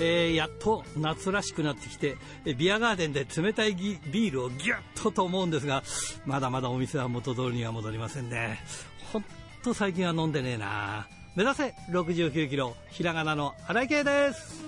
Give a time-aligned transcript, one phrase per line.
[0.00, 2.16] えー、やっと夏らしくなってきて、
[2.56, 5.82] ビアガーデンで冷たいビールをギュッとと思うんですが、
[6.24, 8.60] まだまだお店は元通りには戻りませんね。
[9.12, 9.24] ほん
[9.62, 11.06] と最近は飲んでねえな。
[11.36, 14.64] 目指せ69キロ、ひらがなの荒井圭です。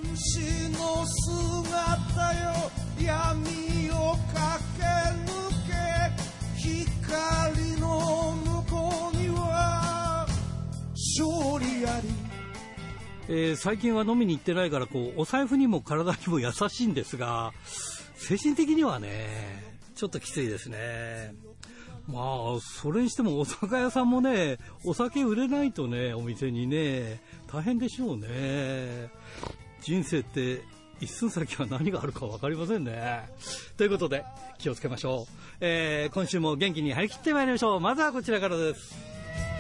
[13.29, 17.53] えー、最近は飲みに行ってないからこうお財布にも体にも優しいんですが
[18.15, 21.35] 精神的にはねちょっときついですね
[22.09, 29.09] まあそれにしてもお酒屋さんもねお酒売れないとねお店にね大変でしょうね
[29.83, 30.63] 人生って
[31.03, 33.29] 一寸先は何があるか分かりませんね。
[33.77, 34.25] ということで、
[34.59, 35.33] 気をつけましょう。
[35.61, 37.81] えー、今週も元気に張り切ってまいりましょう。
[37.81, 38.95] まずはこちらからです。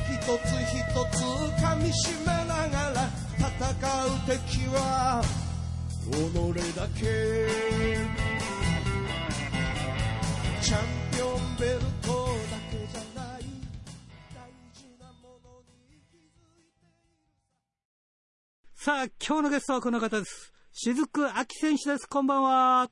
[0.08, 1.24] 一つ一つ
[1.60, 3.50] 噛みしめながら戦う
[4.24, 5.20] 敵は
[6.08, 6.14] 己
[6.76, 7.48] だけ。
[10.62, 12.12] チャンピオンベルト
[12.50, 13.42] だけじゃない。
[14.32, 17.10] 大事なものに気づいている
[18.76, 19.02] さ。
[19.02, 20.52] あ今日のゲストはこの方です。
[20.72, 22.06] 雫秋選手です。
[22.08, 22.90] こんばんは。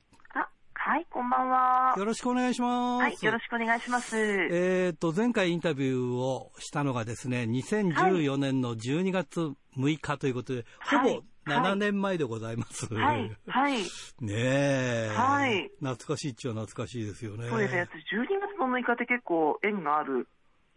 [0.83, 1.93] はい、こんばんは。
[1.95, 3.03] よろしくお願いします。
[3.03, 4.17] はい、よろしくお願いします。
[4.17, 12.91] えっ、と、前回インタビューをしたのがですね、2014年の12月6日ということで、はい、ほぼ7年前でございます。
[12.95, 13.31] はい。
[13.45, 13.73] はい。
[14.21, 15.09] ねえ。
[15.15, 15.69] はい。
[15.81, 17.47] 懐かしいっちゃ懐かしいですよね。
[17.47, 17.83] そうですね。
[17.83, 17.85] 12
[18.41, 20.27] 月の6日って結構縁がある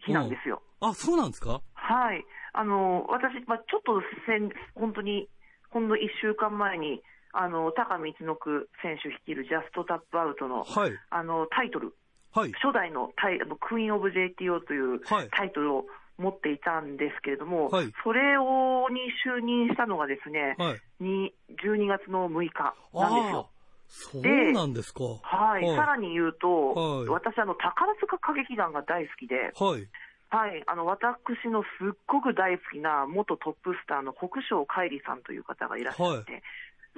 [0.05, 0.61] 日なんですよ。
[0.81, 1.61] あ、そうなんですか？
[1.73, 2.23] はい。
[2.53, 5.27] あの、私、まあ、ちょっと先、本当に、
[5.71, 7.01] ほんの1週間前に、
[7.37, 8.37] あの高見一之
[8.81, 11.93] 選手率いるジャストタップアウトの,、はい、あのタイトル、
[12.33, 15.85] はい、初代のタイクイーン・オブ・ JTO というタイトルを
[16.17, 23.49] 持っていたんですけれども、はい、それをに就任したのがですね、はい、に12月の6日なんですよ。
[23.87, 25.03] そうなんですか。
[25.21, 25.75] はい。
[25.75, 29.87] さらに言うと、はい、私、あの、宝塚歌劇団が大好きで、はい。
[30.29, 36.41] はい、あの私のすっごく大好きな元トップスターの国生海里さんという方がいらっしゃって、はい、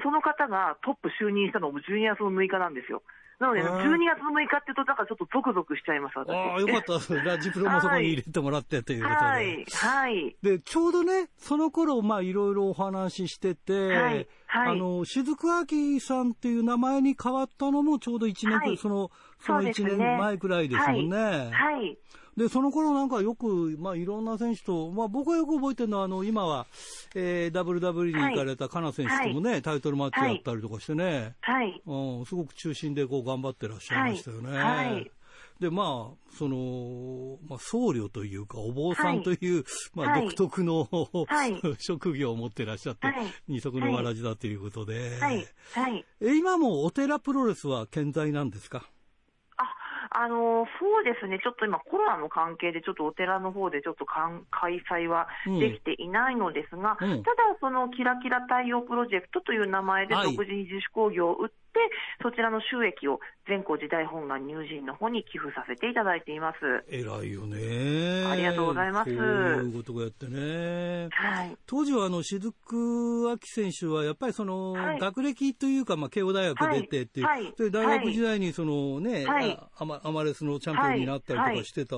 [0.04, 3.02] その方がトップ就任したのも12月の6日なんですよ。
[3.40, 6.34] なので、12月の6日っていうと、だからちょっとゾクゾクしちゃいます、私。
[6.36, 7.24] ああ、よかった。
[7.24, 9.22] ラジプロもそこに入れてもらってということで。
[9.22, 10.36] はい、はい。
[10.42, 14.72] で、ちょうどね、その頃、まあ、いろいろお話ししてて、はい、はい。
[14.72, 15.36] あの、雫
[15.72, 21.18] 明さんっていう名前に変わったのも、ちょうど1年、はい、その、その1年前くらいですもんね。
[21.18, 21.52] はい。
[21.52, 21.98] はい
[22.38, 26.68] で、その頃なんかよく、まあ、いろんな選手と、まあ、僕はよく覚えてるのは、あの、今は、
[27.16, 31.82] えー、WW に行かれたカナ選手ともね、はい、タイトルマッチやったりとかしてね、はい。
[31.86, 34.56] うん、すごく中心でこう頑張ってらっしゃいましたよね。
[34.56, 34.94] はい。
[34.94, 35.12] はい、
[35.60, 39.64] で、まあ、その、まあ、僧侶というか、お坊さんという、はい、
[39.96, 40.88] まあ、独特の、
[41.28, 43.16] はい、 職業を持ってらっしゃって、はい、
[43.48, 45.48] 二足のわらじだということで、はい。
[45.74, 46.06] はい。
[46.22, 48.88] え、今もお寺プロレスは健在なんですか？
[50.12, 61.67] あのそうですね、ちょっと今、コロナの関係で、ちょっとお寺の方でちょっと開催はできていないのですが、うん、ただ、そのキラキラ太陽プロジェクトという名前で独自に自主工業を売って、
[62.22, 66.58] そちらの収益を善光寺大本願入寺院の方に寄付させていただいています。
[66.90, 68.26] 偉いよね。
[68.26, 69.16] ありがとうございます。
[69.16, 71.10] そういうことをやってね。
[71.12, 71.58] はい。
[71.66, 81.98] 当時はあの、雫明選手はやっぱりその、はい、学歴というか、まあ、慶応大学出てっていう、はい、で大学時代にそのね、はい、アマアマレスのチャンピオンになったりとかしてた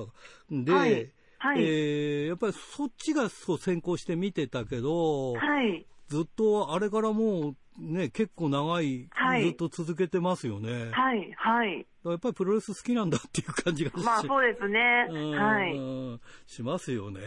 [0.54, 10.90] んで、はいはい、えー、やっぱりそっちがそう先行して見てたけど、はい、ずっとあれからもうね、結構長い、はい、ずっと続けてますよね。
[10.92, 11.86] はい、はい。
[12.02, 15.06] やっぱりプロレス好きなんだっていう感じがまあそうですね。
[15.36, 16.18] はい。
[16.46, 17.20] しますよね。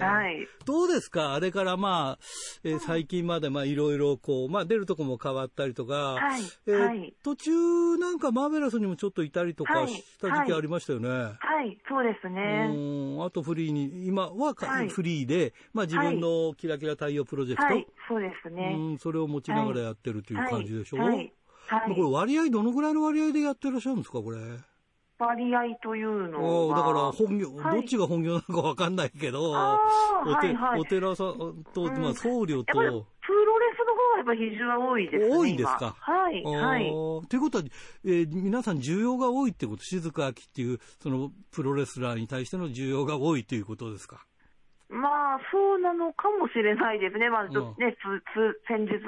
[0.00, 0.46] はい。
[0.66, 1.32] どうですか？
[1.32, 2.24] あれからまあ、
[2.62, 6.42] えー、最近までまあいろいろこう、まあ出るとこも変わったりとか、はい。
[6.66, 11.08] えー、はい、途中なんかマーベラスにもちょっといたりとかした時期ありましたよね。
[11.08, 12.68] はい、はい、そうですね。
[12.70, 13.24] うん。
[13.24, 17.74] あとフリーに、今は、はい、フリーで、まあ自分のキラキラ太陽プロジェクト。
[17.74, 18.76] はい、そうですね。
[18.78, 20.98] うん、それを持ちながらやってるという感じでしょ？
[20.98, 21.32] う、はい
[21.76, 24.38] はい、これ割合、どのぐらいの割合でやってらっしゃるんですか、これ？
[25.18, 26.76] 割合というのは。
[26.78, 29.78] だから本業、はい、どっちが本業なのかわかんないけど、おは
[30.42, 35.36] いはい、お寺さんと、まあ、僧侶と、プロレスの方がやっぱ比重は多いですね。
[35.36, 35.94] 多いんですか？
[35.98, 36.42] はい。
[36.42, 36.90] はい。
[37.28, 37.64] ということは、
[38.04, 44.24] えー、皆さん需要が多いってこと、静明っていう、そのプロレスラーに対しての需要が多いということですか？
[44.88, 48.02] まあ、そうなのかもしれないですね、まあ、ね、つ
[48.34, 48.98] つ先日、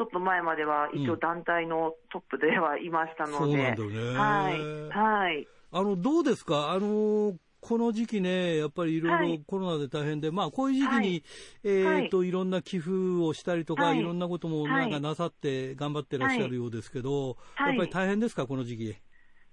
[0.00, 4.18] ちょっと前までは、一応、団体のトップではいましたので、うん、そうなんだよね。
[4.18, 4.88] はい。
[4.88, 5.48] はい。
[5.72, 6.70] あの、どうですか？
[6.70, 9.36] あの、この時期ね、やっぱりいろい。
[9.36, 11.22] ろコロナで大変で、はい、まあ、こういう時期に、はい、
[11.64, 12.90] えっ、ー、と、はい、いろんな寄付
[13.22, 18.96] をしたりとか、い、ろんなこともなんかなさって頑張ってらっしゃるようですけど、やっぱり大変ですか、この時期。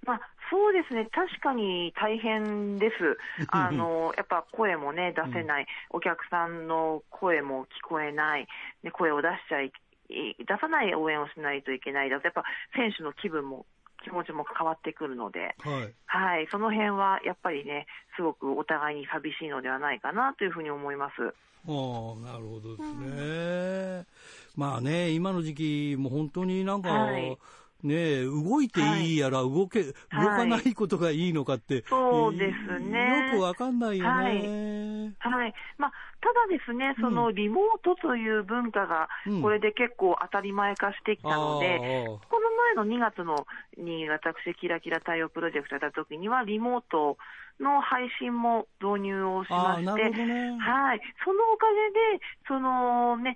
[0.05, 3.17] まあ、そうですね、確かに大変です、
[3.51, 8.47] あのやっぱ声もね、出せない、お客さんの声も聞こえない、
[8.83, 9.71] ね、声を出しちゃい
[10.09, 12.09] 出さない応援をしないといけない。
[12.09, 12.43] だと、やっぱ
[12.75, 13.65] 選手の気分も
[14.03, 21.33] 気持ちも変わってくるので、はい、はい、その辺はやっぱりね、すごくお互いに寂しいのではないかなというふうに思います。
[21.69, 21.71] あ
[22.21, 23.07] なるほどですね、
[23.97, 24.05] うん、
[24.55, 27.37] まあね、今の時期、も本当になんか、はい
[27.83, 33.31] ね動いていいやら、動け、動かないことがいいのかって、そうですね。
[33.31, 35.13] よくわかんないよね。
[35.19, 35.33] はい。
[35.33, 35.91] はい、まあ、
[36.21, 39.07] ただですね、そのリモートという文化が、
[39.41, 41.81] これで結構当たり前化してきたので、うん、
[42.19, 43.45] この前の2月の
[43.77, 47.17] に私、キラキラ対応プロジェクトやった時には、リモート
[47.59, 51.01] の配信も導入をしまして、ね、はい。
[51.23, 53.35] そのおかげで、そのね、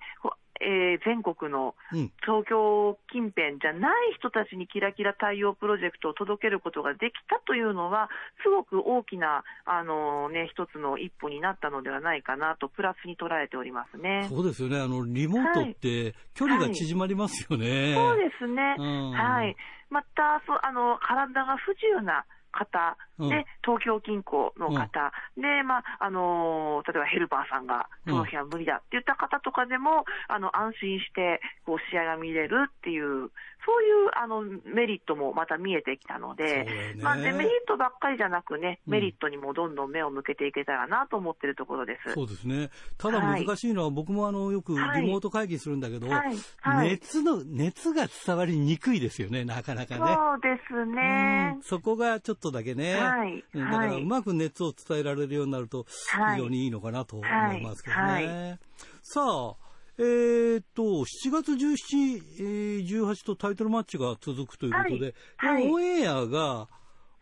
[0.62, 1.76] えー、全国の
[2.22, 8.10] 東京近辺じゃない人たちにキラキラ対応プロジェクトを届けることができたというのは、
[8.44, 14.28] すごく大きな、あのね、一つの一歩になったのではないかなと、プラスに捉えておりますね。
[14.30, 14.80] そうですよね。
[14.80, 17.68] あの、リモートって距離が縮まりますよね。
[17.68, 18.76] はいはい、そうですね。
[18.78, 19.56] うん、はい。
[19.90, 22.98] また、そあの、体が不自由な方
[23.30, 33.32] で、東京近郊の方、で、まあ、あの例えばヘルパーさんが、その日は無理だって言った方とかでも、あの、安心して、こう、試合が見れるっていう、
[33.66, 34.42] そういう、あの、
[34.74, 42.14] メリットもまた見えてきたので、まあ、デメリットばっかりじゃなくね、メリットにもどんどん目を向けていけたらなと思ってるところです。
[42.14, 42.70] そうですね。
[42.98, 44.78] ただ難しいのは、はい、僕もあの、よくリ
[45.08, 50.16] モート会議するんだけど、はいはい、熱の、熱が伝わりにくいですよね、なかなかね。
[50.16, 51.58] そうですね。
[51.62, 52.96] そこがちょっとだけね。
[53.12, 53.44] はい。
[53.54, 55.86] だから、うまく熱を伝えられるようになると、
[56.34, 58.60] 非常にいいのかなと思いますけどね。
[59.04, 59.56] さあ、
[59.98, 66.68] えー、っと、7月17、えー、18とタイトルマッチが続くということで、はい、オンエアが、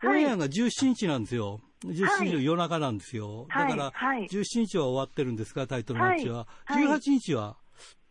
[0.04, 1.60] オンエアが17日なんですよ。
[1.84, 3.46] 17日の夜中なんですよ。
[3.48, 3.92] だから、
[4.30, 6.46] 17日は終わってるんですが、タイトルマッチは。
[6.70, 7.56] 18日は、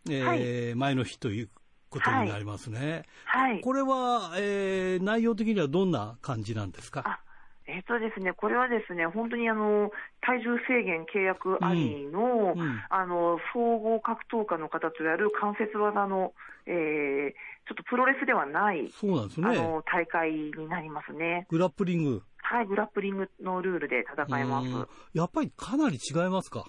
[0.08, 1.50] えー、前の日という
[1.88, 3.04] ことになりますね。
[3.24, 3.60] はい。
[3.60, 7.20] これは、えー、内容的にはどんな感じなんですか？
[7.70, 9.90] えっ、とですね、これはですね、本当にあの、
[10.20, 16.32] 体重制限契約ありの、うんうん、あの、総合格闘家の方とやる関節技の、
[16.66, 17.30] えー、
[17.68, 19.48] ちょっとプロレスではない、そうなんですね。
[19.48, 21.46] あの、大会になりますね。
[21.48, 22.22] グラップリング。
[22.42, 24.68] はい、グラップリングのルールで戦います。
[25.14, 26.64] やっぱりかなり違いますか？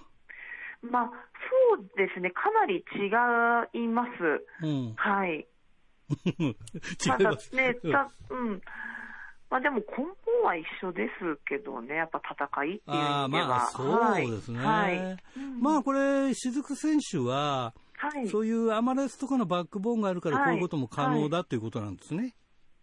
[0.84, 1.12] まあ、
[1.76, 3.08] そうですね、かなり違
[3.84, 4.46] います。
[4.64, 5.48] うん、はい。
[6.38, 7.56] 違います。
[7.56, 8.62] ね、た、うん。
[9.52, 13.26] まあでも根本は一緒ですけどね、やっぱ戦いっていう意味では。
[13.26, 14.60] あまあそうですね。
[14.60, 15.18] はい、
[15.60, 22.34] まあこれ、雫選手は、はい、そういうアマレスとかのバックボーンがあるから、こういうことも可能だということなんですね。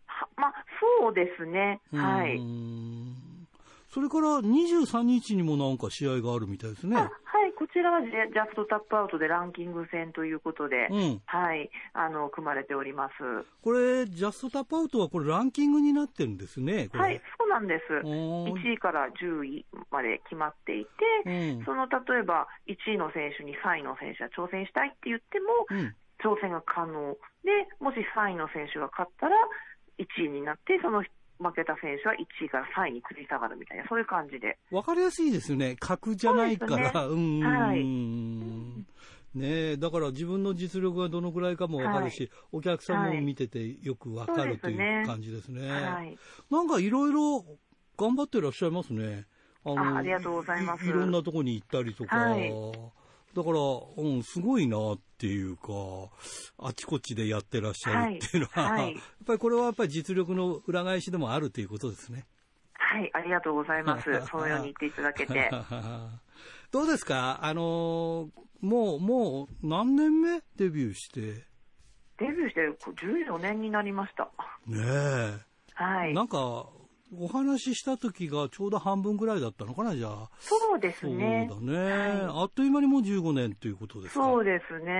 [0.06, 0.54] はまあ
[1.00, 1.80] そうですね。
[1.90, 2.38] はい。
[3.88, 6.96] それから23日にもなんか試合があるみたいですね。
[6.96, 7.08] はい、
[7.58, 13.14] こちらはジャストタップアウトでランキング戦ということで、うん、はい、あの、組まれております。
[13.62, 17.92] これ、ジャストタップアウトはこれランキングになってるんですね、はい、そうなんです。
[18.06, 20.90] 1位から10位まで決まっていて、
[21.26, 29.34] うん、その例えば1位の選手に3位の選手は挑戦したいって言っても、うん、挑戦が可能で、もし3位の選手が勝ったら、
[29.98, 31.02] 1位になって、その
[31.38, 34.58] 負けた選手は1位から3位に繰り下がるみたいな、そういう感じで。
[34.70, 35.76] わかりやすいですよね。
[35.78, 37.06] 格じゃないから。
[37.06, 37.42] う、ね、ん。
[37.42, 37.84] はい。
[39.34, 45.70] ねだから自分の実力がどのくらいかもわかるし、はい、お客さんも見ててよくわかるという感じですね。
[45.70, 46.18] はい、
[46.50, 47.44] なんかいろいろ
[47.96, 49.26] 頑張ってらっしゃいますね。
[49.64, 50.88] あのありがとうございますい。
[50.88, 52.16] いろんなとこに行ったりとか。
[52.16, 52.52] はい
[53.34, 53.58] だから、
[53.96, 55.72] うん、すごいなっていうか、
[56.58, 62.26] あちこちでやってらっしゃるっていうのは、はいはい、やっぱりこれはやっぱり実力の裏返しでもあるということですね。
[62.72, 64.04] はい、ありがとうございます。
[64.30, 65.50] そのように言っていただけて。
[66.72, 67.40] どうですか？
[67.42, 68.30] あの
[68.60, 70.40] もう、もう何年目？
[70.56, 71.46] デビューして。
[72.18, 72.60] デビューして
[73.06, 74.30] 14年になりました。
[74.66, 75.38] ねえ。
[75.74, 76.14] はい。
[76.14, 76.66] なんか、
[77.16, 80.28] お話しした時がちょうど半分ぐらいだったのかな、じゃあ。
[80.40, 81.46] そうですね。
[81.50, 84.24] そうだね、はい、あっという間にもう15年ということですか。
[84.24, 84.92] そうですね。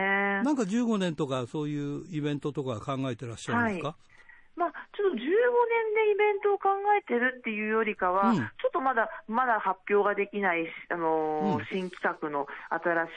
[0.43, 4.09] なんか15年とかそういうイベントとか考えてらっしゃるんですか、はい
[4.59, 5.23] まあ、ちょっと15年
[5.95, 12.47] でイベントを考えてるっていうよりかは、うん、ちょっとまだまだ発表ができない、あのーうん、新企画の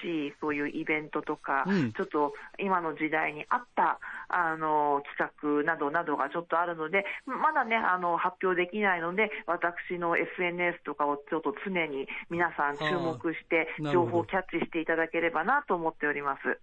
[0.01, 16.59] 新しいそういうイベントとか、うん、ちょっと今の時代に合った、あのー、企画などなどがちょっとあるので、まだね、あの発表できないので、私の SNS とかをちょっと常に皆さん注目して、情報をキャッチしていただければなと思っております。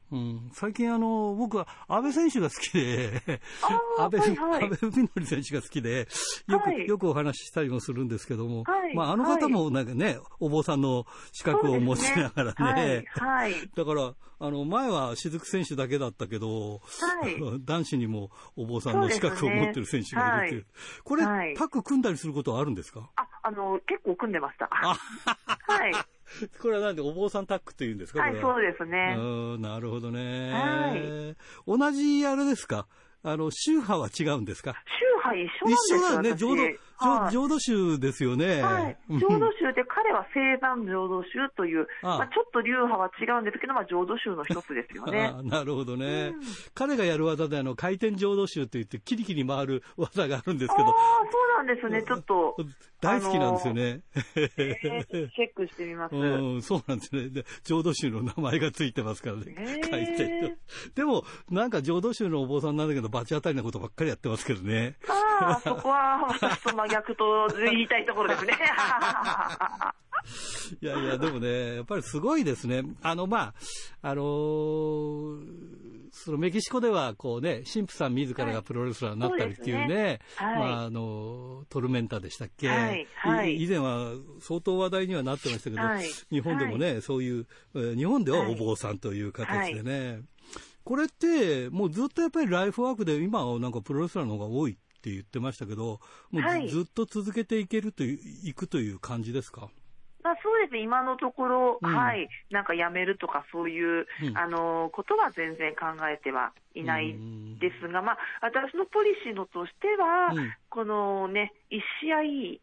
[0.52, 3.20] 最近あの、僕は安倍選手が好きで、
[3.98, 6.08] 安倍、はいはい、安倍み選手が好きで、
[6.48, 16.80] よく、はい、よくお話ししたりもするんですけども、はい、まあ、あの方もなんかね、お坊さんの資格を持ちながらね、はい、 だから、あの、前は雫選手だけだったけど、
[17.64, 20.66] 男子にもお坊さんの資格を持ってる選手がいるっていう。
[21.02, 21.24] これ、
[21.56, 23.10] タッグ組んだりすることはあるんですか？
[23.16, 24.68] あ、あの、結構組んでました。
[24.70, 24.96] は
[25.88, 25.92] い。
[26.60, 28.28] これはなんでお坊さんタックというんですかは？
[28.28, 29.16] い、そうですね。
[29.58, 30.52] なるほどね。
[30.52, 31.36] はい。
[31.66, 32.86] 同じあれですか？
[33.22, 34.74] あの、宗派は違うんですか？
[35.24, 36.78] 宗派一緒なんです一緒だよね。
[36.98, 38.60] はい、浄土宗ですよね。
[38.62, 38.96] はい。
[39.08, 45.32] 浄土宗で彼は聖山浄土宗という、あまあ、ちょっと流派は違うんですけど、まあ、浄土宗の一つですよね。
[45.44, 46.40] なるほどね、うん、
[46.74, 50.88] 彼がやる技で、あの、回転浄土宗といって、キリキリ回る技があるんですけど。
[50.88, 50.92] ああ、
[51.30, 52.02] そうなんですね。
[52.02, 52.56] ちょっと。
[53.00, 54.00] 大好きなんですよね。
[54.34, 56.16] えー、 チェックしてみます。
[56.16, 57.28] うん、そうなんですね。
[57.28, 59.54] で、浄土宗の名前がついてますからね。
[59.56, 60.56] えー、回転
[60.96, 64.96] でも、なんか浄土宗のお坊さんなんだけど、罰当たりなことばっかりやってますけどね。
[65.08, 68.54] ああ、そこは私と真逆と言いたいところですね。
[70.82, 72.82] いやいや、でもね、やっぱりすごいですね。
[73.02, 73.54] あの、まあ、
[74.02, 75.38] あのー、
[76.12, 85.82] そのメキシコでは、こうね、神父さん自らがプロレスラーになったりっていうね、はい、まあ、あの、トルメンタでしたっけ、はいはい、以前は相当話題にはなってましたけど、
[86.30, 90.20] 日本でもね、そういう、日本ではお坊さんという形でね、
[90.84, 94.78] これって、もうずっとやっぱりライフワークで、今はなんかプロレスラーの方が多い
[95.08, 96.00] って言ってましたけど、
[96.30, 99.68] もうずはい、ずっと続けていけるという、いくという感じですか？
[100.22, 107.14] まあ、そうですね、今のところ、うん、はい、なんかやめるとか、そういう、うん、あのことは全然考えてはいない
[107.60, 112.58] ですが、まあ、私のポリシーのとしては、うん、このね、1試合、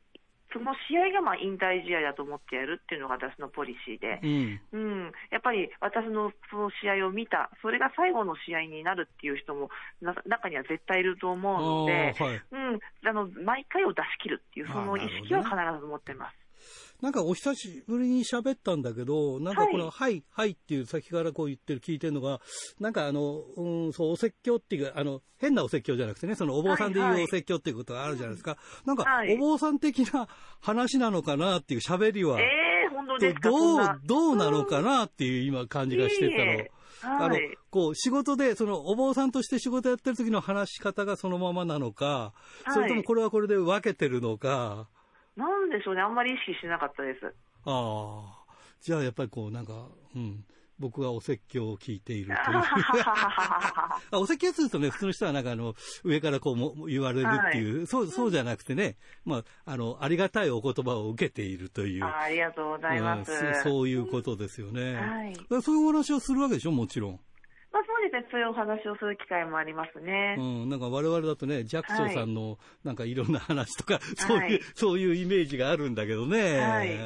[0.55, 9.69] その試合がまあ引退試合だと思ってやるっていうのが私のポリシーで、うん、うん、やっぱり私のその試合を見た、それが最後の試合になるっていう人も
[9.99, 16.44] 中には絶対いると思うので、はい、うん、あの毎回を出し切るっていう、その意識は必ず持ってます。
[17.01, 22.39] なんかお久しぶりに喋ったんだけど、なんかこの、はい、はい、っていう先からこう言ってる、聞いてるのが、
[22.79, 28.51] なんかあの、うん、そう、お説教っていうか、あの、変なお説教じゃなくてね、そのお坊さんで言うお説教っていうことがあるじゃないですか。
[28.51, 30.27] はいはい、なんか、お坊さん的な
[30.61, 33.49] 話なのかなっていう喋りは、えー、本当ですか？
[33.49, 36.53] どう、どうなのかなっていう今感じがしてたの。
[36.53, 36.67] いい
[37.07, 37.37] あの、
[37.69, 42.33] こう、仕事で、その、お坊さんとして仕事やってる時の話し方がそのままなのか、
[42.73, 44.87] それともこれはこれで分けてるのか、
[45.35, 47.33] なんでしょうね、あんまり意識しなかったです。
[47.65, 48.45] ああ。
[48.81, 50.45] じゃあやっぱりこう、なんか、うん。
[50.77, 55.73] 僕がお説教を聞いているというお説教するとね、普通の人はなんかあの、
[56.03, 62.03] 上からこうも言われるっていう、はい、そう、そうじゃなくてね、まあ、あの、ありがたいお言葉を受けているという。
[62.03, 64.95] あありがとうございます、うん、そういうことですよね。
[64.95, 65.61] はい。
[65.61, 67.19] そういうお話をするわけでしょ、もちろん。
[67.75, 70.37] まあ、そうですね、そういうお話をする機会もありますね。
[70.39, 76.59] うん、なんか我々だとね、寂聴さんの、なんかいろんな話とか、はい、そういう、そういうイメージがあるんだけどね。
[76.59, 76.97] はい。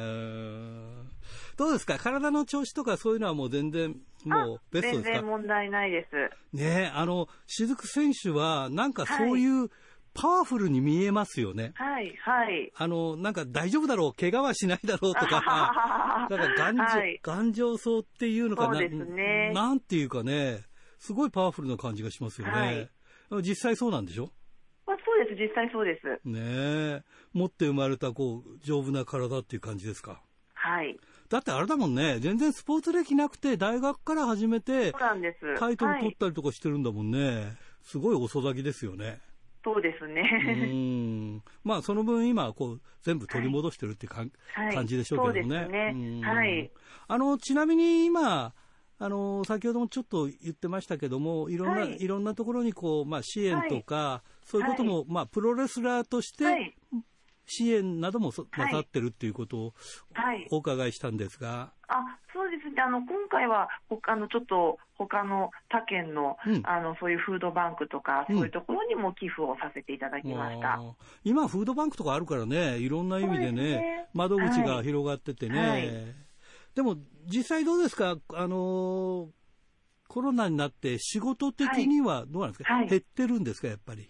[1.56, 1.98] どうですか？
[1.98, 5.10] 体の調子とかそういうのはもう全然、もうベストですか？
[5.10, 6.56] 全然問題ないです。
[6.56, 9.70] ねあの、雫選手は、なんかそういう、はい
[10.12, 11.72] パワフルに見えますよね。
[11.76, 12.72] はい、はい。
[12.76, 15.40] あの、なんか大丈夫だろう、怪我はしないだろうとか、
[16.30, 19.52] なんか頑丈、はい、頑丈そうっていうのかな、そうですね。
[19.54, 20.62] なんていうかね、
[20.98, 22.90] すごいパワフルな感じがしますよね。
[23.30, 24.30] はい、実際そうなんでしょ？
[24.86, 26.06] まあ、そうです、実際そうです。
[26.28, 27.02] ねえ。
[27.32, 30.20] 持って生まれた、こう、丈夫な体っていう感じですか？
[30.54, 30.98] はい。
[31.28, 34.90] だってあれだもんね、全然スポーツ歴なくて、大学から始めて。
[34.92, 37.36] タイトル取ったりとかしてるんだもんね。
[37.36, 39.20] はい、すごい遅咲きですよね。
[39.62, 40.22] そうですね。
[40.44, 41.42] うん。
[41.64, 44.24] まあ、その分今、こう、全部取り戻してるってか、
[44.54, 45.60] はい、感じでしょうけどね。
[45.62, 46.20] そうですね。
[46.22, 46.70] はい。
[47.08, 48.54] あの、ちなみに今、
[48.98, 56.74] あの、先ほどもちょっと言ってましたけども、いろんな、はい、いろんなところにこう、まあ、支援とか、はい、そういうことも、はい、まあ、プロレスラーとして、
[57.46, 59.74] 支援などもなさってるっていうことを
[60.50, 61.72] お伺いしたんですが。
[61.88, 70.92] あそうですね、あの今回は他のちょっと他の他県のうん、あのそういうフードバンクとか、そういうところにも寄付をさせていただきました、うん、
[71.24, 74.08] 今、フードバンクとかあるからね、いろんな意味でね、ね。
[74.14, 76.14] 窓口が広がっててね。
[76.74, 79.28] でも実際どうですか、あのー、
[80.08, 84.08] コロナになって仕事的にはどうなんですか、はい、減ってるんですか、やっぱり。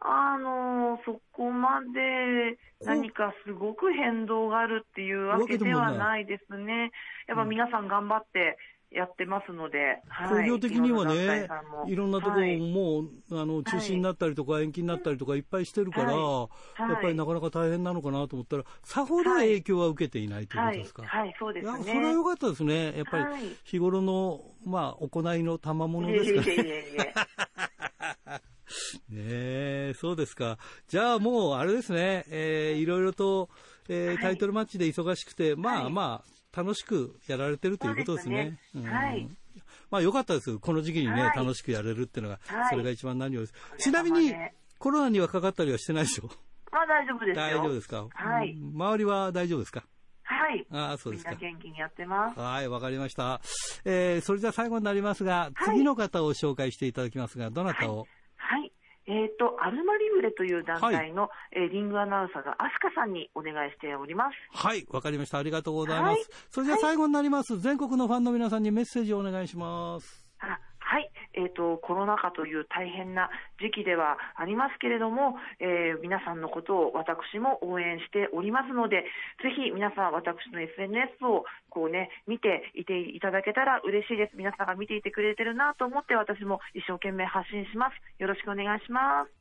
[0.00, 6.92] あのそこまで何かすごく変動があるっていうわけではないですね。
[7.26, 8.56] やっぱ皆さん頑張って
[8.90, 10.00] やってますので、
[10.30, 11.46] 工業的にはね、
[11.88, 16.44] いろんなところも、あの中止になったりとか、延期になったりとかいっぱいしてるから、や
[16.94, 21.02] っぱりなかなか大変なのかなと思ったら、さほど影響は受けていないということですか？
[21.02, 21.84] はい、そうですね。
[21.84, 22.96] それは良かったですね。
[22.96, 26.40] やっぱり日頃の、まあ、行いの賜物ですか
[27.36, 27.47] ら
[29.10, 29.16] ね。
[29.22, 29.24] ね
[29.90, 30.58] え、そうですか。
[30.88, 33.48] じゃあもう、あれですね、えー、いろいろと、
[33.88, 38.58] えー、タイトルマッチで忙しくて、まあまあ、楽しくやられてるということですね。
[38.72, 39.28] すねはい。
[39.90, 40.58] まあ良かったです。
[40.58, 43.84] この時期にね、はい、楽しくやれるっていうのが、それが一番何よりです。
[43.84, 44.34] ちなみに、
[44.78, 46.28] コロナにはかかったりはしてないでしょ？
[46.70, 48.06] まあ大丈夫です大丈夫ですか？
[48.12, 48.54] はい。
[48.54, 49.84] 周りは大丈夫ですか？
[50.24, 50.66] はい。
[50.70, 51.34] ああ、そうですか。
[51.34, 52.38] 元気にやってます。
[52.38, 53.40] はい、わかりました。
[53.84, 58.08] えー、それじゃあ最後になりますが、次の方を紹介していただきますが、どなたを、はい、はい
[59.08, 64.36] えっ、ー、と、アルマリブレという団体の、はい、えー、リングアナウンサーがアスカさんにお願いしております。
[64.52, 65.38] はい、わかりました。
[65.38, 66.16] ありがとうございます。
[66.16, 70.28] はい、それじゃあ最後になります、はい、全国のファンの皆さんにメッセージをお願いします。
[71.36, 73.30] あはい、えーと、コロナ禍という大変な
[73.60, 79.04] 時期ではありますけれども、えー、皆さんのことを私も応援しておりますので、
[79.42, 84.36] ぜひ皆さん、私の SNS をこう、ね、見ていていただけたら嬉しいです。
[84.36, 88.20] 皆さんが見ていてくれてるなと思って、私も一生懸命発信します。
[88.20, 89.38] よろしくお願いします。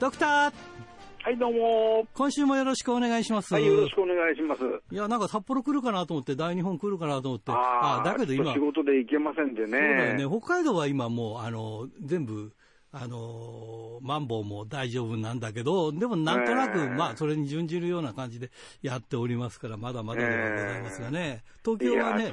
[0.00, 0.89] ドクター
[1.22, 2.06] はい、どうも。
[2.14, 3.52] 今週もよろしくお願いします。
[3.52, 4.62] はい、よろしくお願いします。
[4.90, 7.52] いや、なんか札幌来るかなと思って、大日本来るかなと思って。
[7.52, 8.54] ああ、だけど今。
[8.54, 9.68] 仕事で行けませんでね。
[9.68, 10.38] そうだよね。
[10.40, 12.52] 北海道は今もう、あの、全部、
[12.92, 18.50] あのマンボウも大丈夫なんだけど、でもなんとなく、まあ、それに準じるような感じで
[18.82, 22.32] やっておりますから、まだまだではございますがね、東京はね、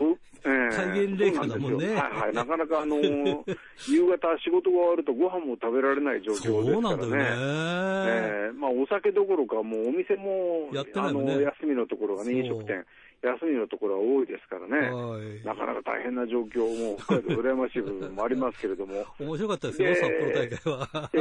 [0.71, 1.87] 戒厳令下だもんね。
[1.87, 2.97] はいはい、なかなかあの
[3.87, 6.71] 夕方仕事が終わるとご飯も食べられない状況ですからね。
[6.71, 7.17] そうなんだよね。
[7.19, 12.85] えー、まあ、お酒どころか、もうお店も、やってないね、あの休みのところがね、飲食店。
[13.21, 16.61] 休みのところは多いですからね、なかなか大変な状況
[16.91, 19.05] も、北海道羨ましい部分もありますけれども。
[19.19, 21.09] 面白かったですよ、札幌大会は。
[21.13, 21.17] え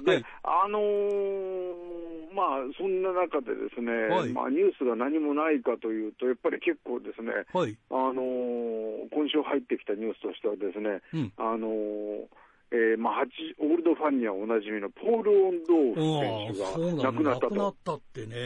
[0.00, 1.87] ー、で、 はい、あのー、
[2.34, 12.26] まあ、そんな中でですね、はい、まあ、ニュースが何もないかというと、やっぱり結構ですね、はい、あのー、今週入ってきたニュースとしてはですね、うん、あのー
[12.70, 13.24] えーまあ、
[13.58, 17.48] オールドファンにはおなじみのポール・オンドーフ選手が亡くなったと。
[17.48, 18.36] 亡くなったってね。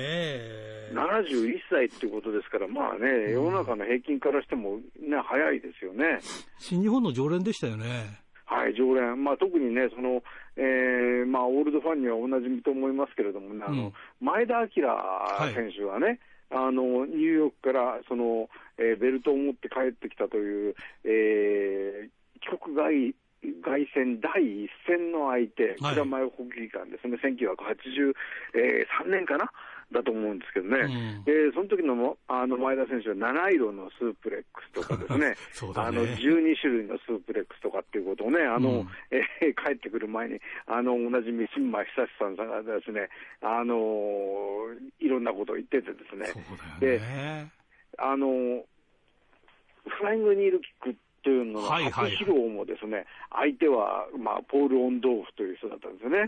[0.94, 6.20] 71歳っていうことですから、まあね、世の中の平均からしても、ね、早いですよね。
[6.58, 8.22] 新日本の常連でしたよね。
[8.52, 9.22] はい、常連。
[9.24, 10.22] まあ、特にね、その、
[10.56, 14.68] えー、まあ、オールドファンにはおなじみと思いますけれどもね、あの、うん、前田明
[15.54, 16.18] 選手はね、はい、
[16.68, 29.50] あの、ニューヨークから、その、えー、ベルトを持って帰ってきたという、えー、帰国外凱旋第一戦の相手、蔵前国技館ですね、1983年かな、
[29.92, 35.36] だと思うんですけどね、うん、でその時のあの前田選手は七色のスープレックスとかですね、 ね。
[35.76, 43.08] あの12種類のスープレックスとかっていうことをね、あの、うん、えー、 帰ってくる前に、あのおなじみ新馬久志さんがですね、
[43.40, 46.26] あのいろんなことを言っててですね、
[46.80, 47.00] で
[47.98, 48.64] あの
[49.86, 56.18] フライングニールキックというのの初披露もですね、相手は、まあ、ポール・オンドーフという人だったんですよね。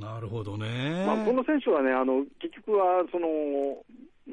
[0.00, 1.04] なるほどね。
[1.06, 3.28] まあ、この選手はね、あの、結局は、その、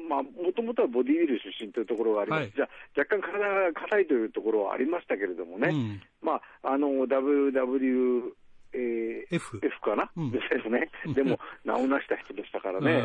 [0.08, 8.32] まあ、もともとはボディビル出身というところがあります、はい、じゃ若干体が硬いというところはありましたけれどもね、うん、まあ、あの WW
[8.74, 13.02] えー、F, F かな、うん、ですね、でも名を成した人でしたからね、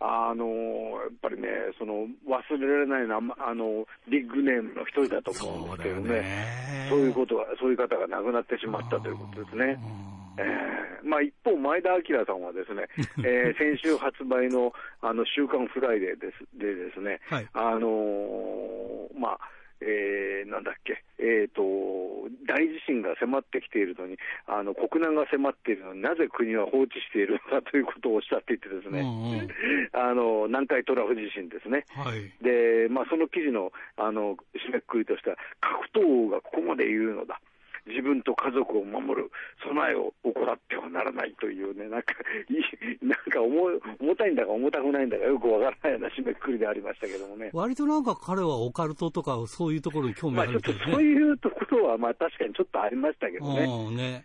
[0.00, 9.78] あのやっぱりね、その忘れられないなあのビッグネームの一人だと思うんですけどね、そういうことは、そういう方が亡くなってしまったということですね。
[10.38, 12.86] えーまあ、一方、前田明さんはですね、
[13.26, 19.38] えー、先週発売のあの週刊フライデーですでですね、はい、あのー、まあ、
[19.80, 21.62] えー、なんだっけ、えーと、
[22.46, 29.48] 大地震が迫ってきているのに、あの国難が迫っているのになぜ国は放置しているのか ということをおっしゃっていて、ですね、うんうん、
[29.92, 37.40] あの南海トラフ地震ですね、はい、でまあ、その記事のあの締めくくりとしては、格闘王がここまで言うのだ。
[37.88, 39.30] 自分と家族を守る
[39.66, 42.14] 備えを怠ってはならないというね、なんか、
[43.02, 47.50] なんか重重たいんだか重たくないんだかよくわからないような締めくくりでありましたけどもね。
[47.52, 53.96] 割となんか彼はオカルトとかそういうところに興味あるけど、ね、まあちょっとそういうところはまあ確かにちょっとありましたけどね。
[53.96, 54.24] ね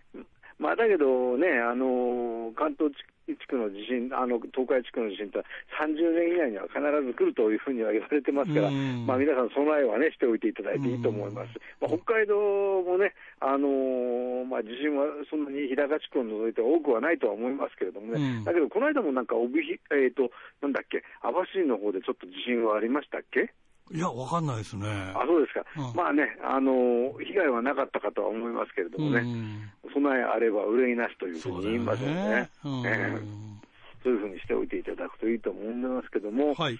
[0.59, 2.93] まあ、だけどね、あの関東
[3.27, 5.39] 地区の地震、あの東海地区の地震って
[5.79, 8.69] 30年以内には必ず来るというふうには言われてますから、
[9.07, 11.55] まあ、皆さん、備えは、ね、しておいていただいていいと思います。
[11.79, 12.35] まあ、北海道
[12.83, 20.29] もね、あのー、まあ、地震はそんなに日高地区を除いて多くはないとは思いますけれどもね、だけど、この間もなんか帯、えーと、
[20.61, 23.53] なんだっけ、網走の方でちょっと地震はありましたっけ？
[23.91, 24.87] いや、わかんないですね。
[25.13, 25.65] あ、そうですか。
[25.77, 29.21] うん、まあね、あの、被害はなかったかとは思いますけれどもね、
[29.93, 32.49] 備えあれば憂いなしというふうに言いますよね。
[32.61, 36.73] そう、ねえー、そういうふうにしておいていただくといいと思いますけども、はい。
[36.73, 36.79] ね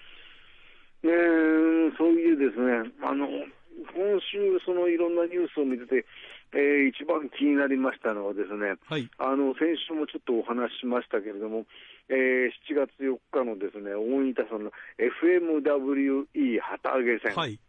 [1.98, 6.06] そういうですね、あの、今週、そのいろんなニュースを見てて、
[6.54, 11.66] えー、一番気になりましたのはですね、はい、あの先週もちょっとお話ししましたけれども、
[12.08, 17.60] えー、7月4日のですね大仁田さんの FMWE 旗揚げ戦に、はい、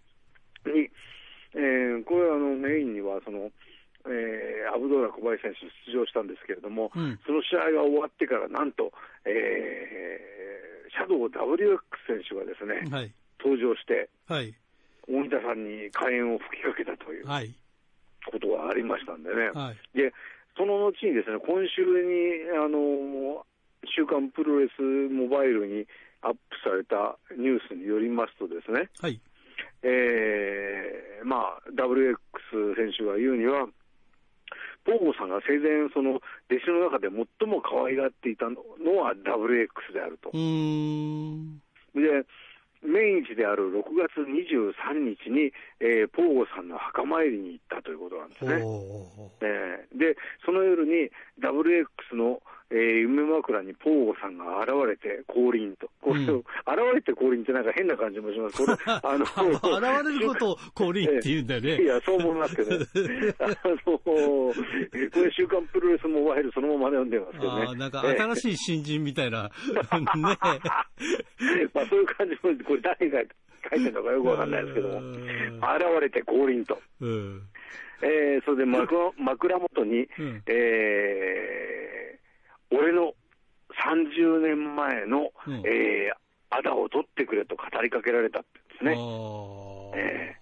[1.56, 3.50] えー、これはあのメインにはその、
[4.08, 8.92] えー、アブドーラ小林選手出場したんですけれども、うん、その試合が終わってから、なんと、
[9.24, 14.54] えー、シャドウ WX 選手がですね、はい、登場して、はい、
[15.08, 17.28] 大仁田さんに火炎を吹きかけたという。
[17.28, 17.54] はい。
[18.26, 20.12] ことがありましたんでね、はい、で
[20.58, 23.46] その後にですね今週にあの
[23.88, 25.86] 週刊プロレスモバイルに
[26.22, 29.20] アップされたニュースによりますとですね、はい。
[29.84, 32.18] えーまあ、WX
[32.76, 33.68] 選手が言うには、
[34.86, 38.62] ポーゴさんが生前、その弟子の中で最も可愛がっていたの
[39.02, 40.32] は WX であると。
[40.32, 42.26] で
[42.86, 48.52] 命日である6月23日に、えー、ポーゴさんの墓参りに行ったということなんですね。
[49.42, 55.90] えー、で、その夜に WX の、えー、夢枕にポーゴさんが現れて降臨と。
[56.02, 56.46] これ、うん、現
[56.96, 58.66] れて降臨ってなんか変な感じもします。
[58.66, 61.84] これ、 あの、 現れることを降臨って言うんだよね。
[61.84, 62.86] いや、そう思いますけど、ね、
[63.40, 63.48] あ
[63.86, 64.54] の、こ
[64.96, 67.80] れ週刊プロレスモバイルそのままで読んでますけどね。
[67.80, 69.44] なんか新しい新人みたいな。
[69.44, 69.52] ね。
[70.16, 73.22] まあそういう感じも、これ誰が
[73.70, 75.22] 書いてるのかよくわかんないですけども、現
[76.02, 76.80] れて降臨と。
[77.02, 77.42] うん、
[78.02, 83.14] えー、それで枕枕元に、うん、えー、俺の
[83.84, 86.16] 30年前の、うん、えー、
[86.50, 88.48] あだを取ってくれと語りかけられたんで
[88.80, 88.92] すね。
[89.96, 90.36] え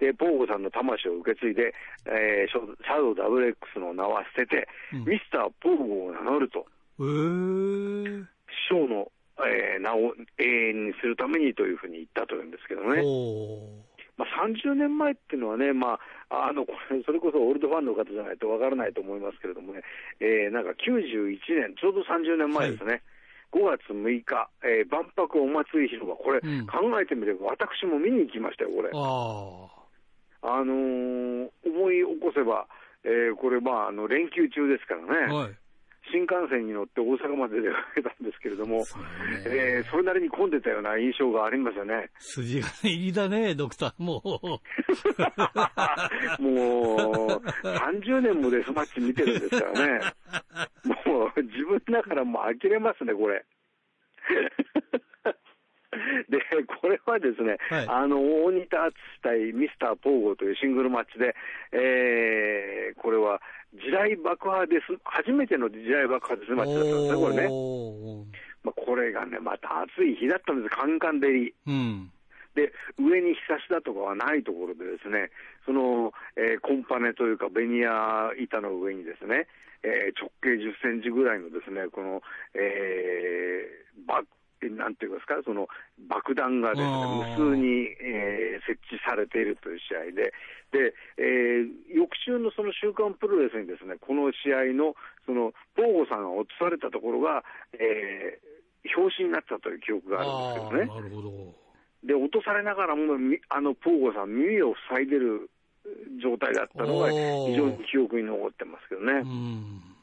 [0.00, 1.74] で、ポーゴさんの魂を受け継いで、
[2.06, 6.66] えー、シャドウ WX の名は捨てて、うん、ミスターポーゴを名乗ると。
[6.98, 8.28] えー、師
[8.68, 9.10] 匠の
[9.40, 13.02] えー、名を永遠にするためにというふうに言ったというんですけどね。
[14.16, 15.98] まあ、30年前っていうのはね、ま
[16.30, 19.82] あ、あのこれそれこそオールドファンの方じゃないとわからないと思いますけれどもね、
[20.20, 22.90] えー、なんか91年、ちょうど30年前ですね。
[22.90, 23.02] はい
[23.54, 28.90] 5月6日、えー、万博お祭り広場、これ、うん、考えてみれば、私も見に行きましたよ、これ。
[28.92, 32.66] ああのー、思い起こせば、
[33.04, 35.54] えー、これ、まあ、あの連休中ですからね、はい、
[36.12, 38.98] 新幹線に乗って大阪まで出かけたんですけれども、そ,、
[39.46, 42.10] えー、それなりに混んでたような印象がありますよね。
[42.18, 44.28] 筋金入りだね、ドクター、もう。
[46.42, 50.00] もう、30年もデスマッチ見てるんですからね。
[51.06, 53.44] もう、自分だからもう呆れますね、これ。
[56.28, 56.38] で、
[56.80, 61.34] これはですね、はい、あの、大仁田敦対ミスター・ポーゴというシングルマッチで、
[61.72, 63.40] えー、これは
[63.74, 67.48] 地雷爆破です、初めての地雷爆破デスマッチだったんですね、これね。
[68.62, 71.54] まあ、これがね、また暑い日だったんです、カンカン照り。
[71.66, 72.10] うん。
[72.54, 75.30] で、上に日差しだとかはないところでですね、
[75.66, 79.48] その、えー、コンパネというかベニヤ板の上にですね、
[79.82, 82.22] えー、直径10センチぐらいのですね、この、
[82.54, 84.24] えー、バッ
[84.70, 85.68] なんていうんですか、その
[86.08, 87.88] 爆弾がですね、無数に、
[89.14, 90.34] されているという試合で、
[90.74, 97.44] で、えー、翌週のその週刊プロレスにですね、この試合の、その、ポーゴさんが落とされたところが、
[97.78, 101.02] えー、表紙になったという記憶があるんですけどね。
[101.02, 101.54] なるほど。
[102.02, 103.14] で、落とされながらも、
[103.48, 105.48] あの、ポーゴさん、耳を塞いでる
[106.20, 109.12] 状態だったのが、非常に記憶に残ってますけどね。
[109.22, 109.93] うん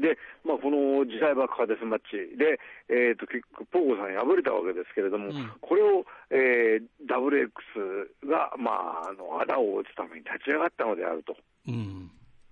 [0.00, 2.58] で、まあ、この時代爆破デスマッチで、
[2.88, 11.36] えーと、結局、ポーゴさん敗れたわけですけれども、うん、これを、えー、WX が、まあ、あの、あだを打つために立ち上がったのであると。
[11.68, 12.10] うん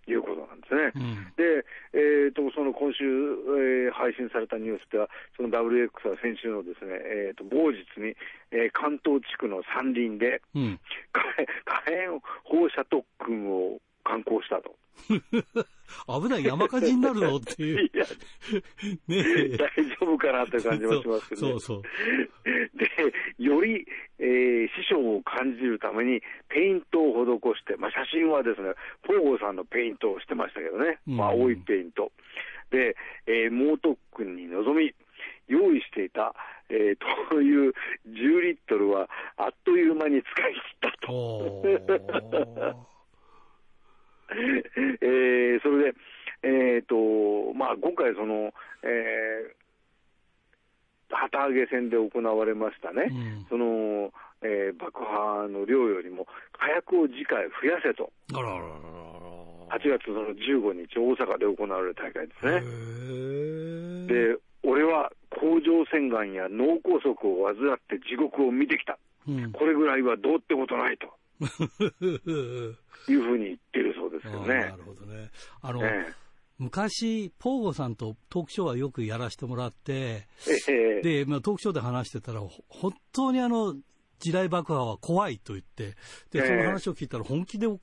[0.09, 0.93] いうことなんですね。
[0.97, 8.17] うん、で、えーと、その今週、えー、配信されたニュースでは、その WX は先週のですね、えーと、某日に、
[8.51, 10.81] えー、関東地区の山林で、うん、
[11.13, 14.75] 火炎放射特訓を観光したと。
[16.21, 17.85] 危ない山火事になるのっていう。
[17.85, 18.05] いや、
[19.09, 21.83] ね大丈夫かなって感じもしますけど、ね、そうそう。
[22.45, 23.87] で、より、
[24.19, 32.11] えー、師匠を感じるためにペイントを施して、まあ、写真はですね、ポーゴさんのペイントをしてましたけどね、まあ、青いペイント。
[32.71, 34.95] で、えー、猛特訓に臨み、
[35.49, 36.35] 用意していた、
[36.69, 37.73] えー、という
[38.07, 42.98] 10リットルはあっという間に使い切ったと。
[45.01, 45.99] えー、それで、
[46.43, 54.13] えーとまあ、今回その、えー、旗揚げ戦で行われましたね、うん、その
[54.43, 58.13] えー、爆破の量よりも火薬を次回増やせと。
[58.35, 58.69] あらららら
[59.69, 62.61] 8月の15日、大阪で行われる大会ですね。
[64.07, 68.99] で、俺は甲状腺がんや脳梗塞を患って地獄を見てきた。
[69.29, 71.13] うん、これぐらいはどうってことないと。
[73.09, 73.78] いうふうに言って
[74.31, 74.55] ですよね。
[74.61, 75.31] なるほどね。
[75.63, 76.13] あの、え
[76.59, 80.27] 昔、ポーゴさんとトークショーはよくやらせてもらって、
[80.69, 83.75] えで、まあ、トークショーで話してたら、本当にあの、
[84.19, 85.95] 地雷爆破は怖いと言って、
[86.33, 87.79] で、その話を聞いたら本気で怒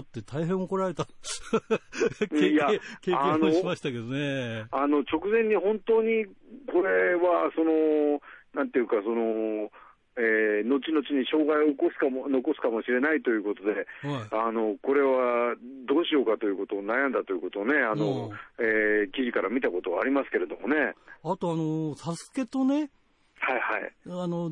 [0.00, 1.06] って大変怒られた
[2.18, 4.66] 経験経験をしましたけどね。
[4.72, 6.26] あの、直前に本当に、
[6.66, 8.20] これは、その、
[8.54, 9.70] なんていうか、その、
[10.16, 13.86] えー、後々に障害を起こすかも 残すかもしれないということで、はい、
[14.30, 15.54] あのこれは
[15.86, 20.94] どうしようかということを悩んだということをね、あの、えー、記事から見たことはありますけれどもね。
[21.22, 22.90] あと、あの、サスケとね、
[23.38, 23.92] はいはい。
[24.06, 24.50] あの、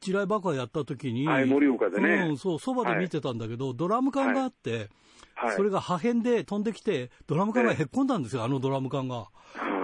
[0.00, 2.28] 地雷爆破やった時に、はい、盛岡でね。
[2.30, 4.88] うん、そう、そばで見てたんだけど、はい、ドラム缶があって、
[5.34, 9.28] はい、それが破片で飛んできて、ドラム缶がへっこんだんですよ、あのドラム缶が。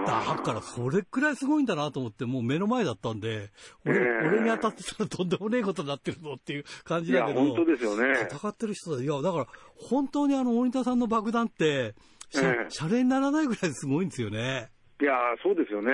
[0.07, 3.49] だからそれくらいすごいんだなと思って、もう目の前だったんで、
[3.85, 8.27] 俺,、俺に当たってたらとんでもねえことになってるぞっていう感じだけど、本当ですよね。
[8.29, 9.03] 戦ってる人だ。
[9.03, 11.95] いや、だから本当にあの、大仁田さんの爆弾って、
[12.29, 14.69] シャ,、シャレにならないぐらいすごいんですよね。
[14.99, 15.91] いやそうですよね。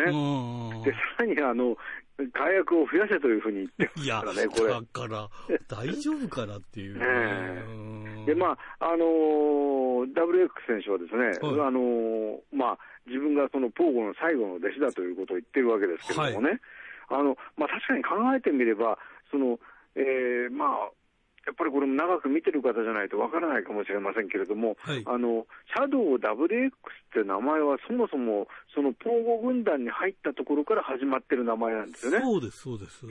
[0.85, 1.75] で、さらにあの、
[2.15, 4.69] 火薬を増やせというふうに言ってますからね、これ。
[4.69, 5.29] だから、
[5.67, 8.25] 大丈夫かなっていう、ね。
[8.25, 16.59] で、まあ、あのー、WX 選手はですね、はい、あのー、まあ、自分がそのポーゴの最後の弟子だということを言ってるわけですけれどもね、
[17.09, 18.97] はい、あの、まあ、確かに考えてみれば、
[19.31, 19.59] その、
[19.95, 20.91] えー、まあ、
[21.45, 26.71] やっぱりこれも長く見てる方じゃないとわからないかもしれませんけれども、はい、あの、シャドウ WX っ
[27.11, 32.21] て名前はそもそも、そのポーゴ軍団に入ったところから始まってる名前なんですよね。
[32.23, 33.05] そうです、そうです。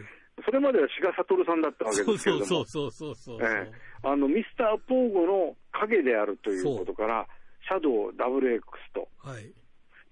[0.44, 2.46] それまでは志賀悟さんだったわけですけれども。
[2.46, 7.26] そうそうそうそうえー、あの、ミスターポーゴの影であるということから、
[7.68, 8.62] シャドウ WX
[8.94, 9.08] と。
[9.18, 9.52] はい。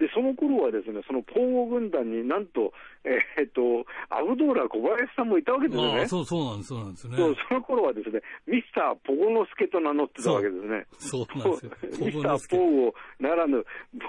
[0.00, 2.72] で、その頃はですね、そのポーゴ軍団になんと、
[3.04, 6.06] えー、っと、アブドーラ小林さんもいたわけですよね。
[6.08, 7.16] そう、そうなんです、そうなんですね。
[7.18, 10.86] そう、その頃はですね、ミスターポゴノスケと名乗ってたわけですね。
[10.98, 11.72] そうなんですよ。
[12.06, 13.62] ミスターポーゴならぬ、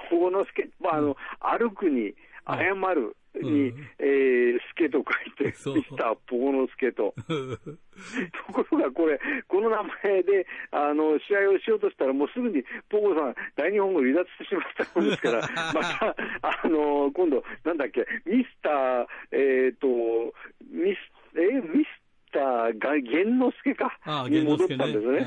[0.09, 7.13] ポゴノスケ、まあ、あの、歩くに、謝る、に、うん、えー、助と書いて、 ミスターポゴノスケと。
[7.27, 15.41] ところがこれ、この名前で、あの、試合をしようとしたら、もうすぐに、ポゴさん、大日本語離脱してしまったもんですから、
[15.73, 16.15] また、
[16.63, 20.33] あの、今度、なんだっけ、ミスター、えっ、ー、と、
[20.69, 20.99] ミス、
[21.35, 22.00] えー、ミス
[22.31, 23.97] ターが玄之介か、
[24.29, 25.25] に戻ったんですね。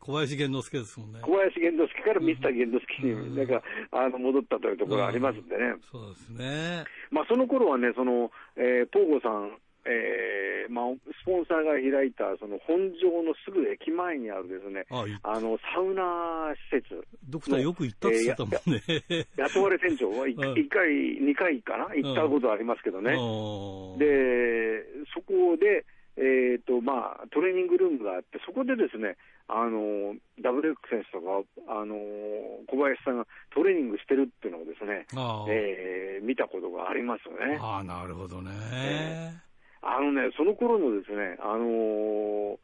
[0.00, 1.20] 小林玄之介ですもんね。
[1.22, 5.74] 小林玄之介からミスター玄之介に、なんか、あの、戻ったというところありますんでね。
[5.90, 6.84] そうですね。
[7.10, 10.84] まあ、その頃はね、その、えー、ポーゴさん、えーまあ、
[11.22, 17.02] スポンサーが開いたその本庄のすぐ駅前にあるですね、ああのサウナ施設。
[17.28, 18.82] ドクターよく行ったって言ってたもんね。
[18.86, 23.12] えー、 雇われ店長は 1, 1回、2回かな、行ったことありますけどね。
[23.12, 25.84] で、そこで、
[26.20, 29.16] えーとまあ、トレーニングルームがあって、そこでですね、
[29.48, 31.96] あの WX 選手とか、あの
[32.68, 35.08] 小林さんがトレーニングしてるっていうのをですね、
[35.48, 37.58] えー、見たことがありますよね。
[37.60, 42.56] あなるほどね、えー、あのね、その頃のですね、あのー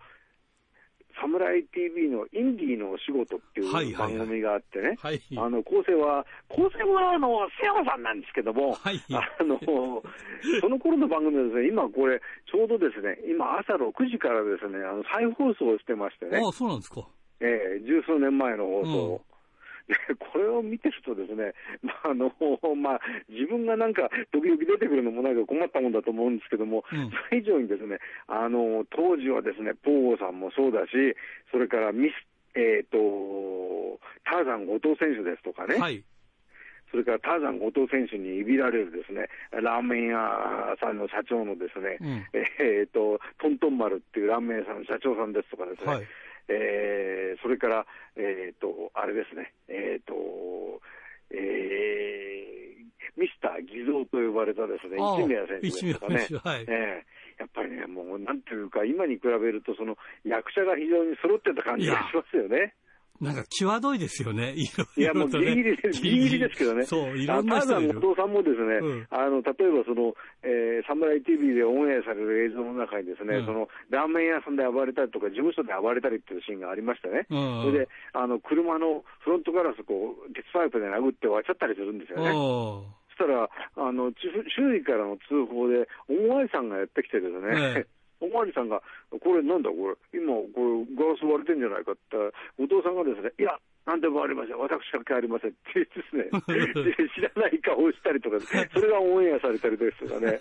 [1.20, 5.16] サムライ TV のインディーのお仕事っていう番組があってね、はい。
[5.16, 9.58] はいはい、あの構成は、構成はあの瀬山さんなんですけども、はい、 あの
[10.60, 17.06] その頃の番組はですね、今これ、ちょうどですね、今朝6時からですね、あの再放送してましてね、あそうなんですか。
[17.40, 19.25] えー、十数年前の放送を。
[19.88, 22.32] う んこれを見てるとですね、まあ、あの、
[22.76, 30.90] まあ、自分がなんか、時々出てくるのもなんか困ったもんだと思うんですけども、うん、それ以上にですね、あの、当時はですね、ポーゴさんもそうだし、
[31.50, 32.14] それからミス、
[32.54, 36.02] えっ、ー、と、ターザン後藤選手ですとかね、はい。
[36.90, 42.24] それからターザン後藤選手にいびられるですね、ラーメン屋さんの社長のですね、うん、
[42.58, 46.06] えっ、ー、と、トントン丸っていうラーメン屋さんの社長さんですとかですね、はい、
[46.48, 50.80] えー、それから、えっ、ー、と、あれですね、えっ、ー、と、
[51.30, 62.74] えー、ミスター偽造と呼ばれたですね、市宮選手ですとかね、はい、えー、やっぱりね、もうなんていいうか、今に比べると、その役者が非常に揃ってた感じがしますよね。
[63.20, 64.54] なんか際どいですよね、
[64.96, 66.84] いや、もうギリギリです、ギリギリですけどね。
[66.84, 68.00] そう、いろんな人いる。
[68.16, 77.26] さんもですね、うん、あの、例えばその、えー、サムライ TV でオンエアされる映像の中にですね、うん、その、ラーメン屋さんで暴れたりとか、事務所で暴れたりっていうシーンがありましたね。
[77.30, 82.32] うん、それで、あの、車のフロントガラスこう、鉄パイプで殴って割っちゃったりするんですよね。
[82.32, 84.12] そしたら、あの、
[84.56, 87.86] 周囲からの通報で、おまわりさんがやってきてですね、
[88.20, 92.16] おまわりさんが、これなんだこれ、今、これガラス割れてんじゃないかって、
[92.58, 96.26] 後藤さんがですね、いや、なんでもありません、私だけありませんってですね、
[97.14, 100.40] 知らない顔をしたりとか、それがオンエアされたりですとかね、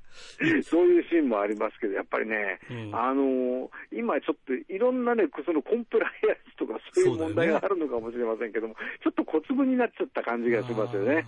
[0.62, 11.24] そういうシーンもありますけど、やっぱりね、うん、あのー、今ちょっといろんなね、そのコンプライアンスとかそういう問題があるのかもしれませんけども、ね、ちょっと小粒になっちゃった感じがしますよね。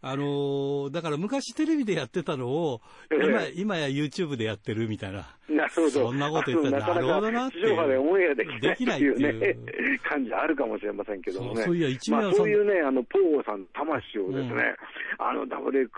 [0.00, 5.26] あのー、だから昔テレビでやってたのを、今、今や YouTube でやってるみたいな。
[5.48, 5.90] なるほど。
[5.90, 7.58] そんなこと言ったら、なるほどなって。
[7.58, 8.44] 地上波でオンエアで
[8.76, 9.56] きないっていうね、
[10.08, 11.62] 感じあるかもしれませんけどもね。
[11.62, 14.76] そういや、一まあ、そういうね、あの、ポーさんの魂をですね、
[15.18, 15.88] うん、あの、ダブル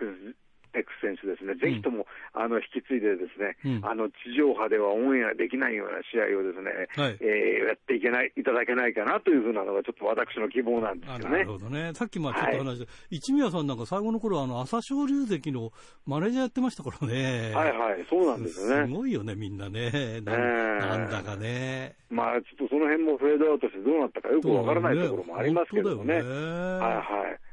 [0.76, 11.30] X 選手ですね、ぜひとも、あの引き継いでですね、うん、あの地上波ではオンエアできないような試合をですね、はい、えー、やっていけない、いただけないかなというふうなのが、ちょっと私の希望なんですよね。
[11.30, 11.92] なるほどね。
[11.94, 15.72] さっきもちょっと話して、はい、一宮さんなんか最後の頃あの朝青龍関の
[16.06, 17.52] マネージャーやってましたからね。
[17.54, 18.86] はいはい、そうなんですね。
[18.86, 20.20] すごいよね、みんなね。
[20.22, 21.96] ななんだかね。
[22.10, 26.14] まあ、ちょっとその辺もフェードアウトしてどうなったかよくわからないところもありますけどね。
[26.14, 27.45] ねはいはい。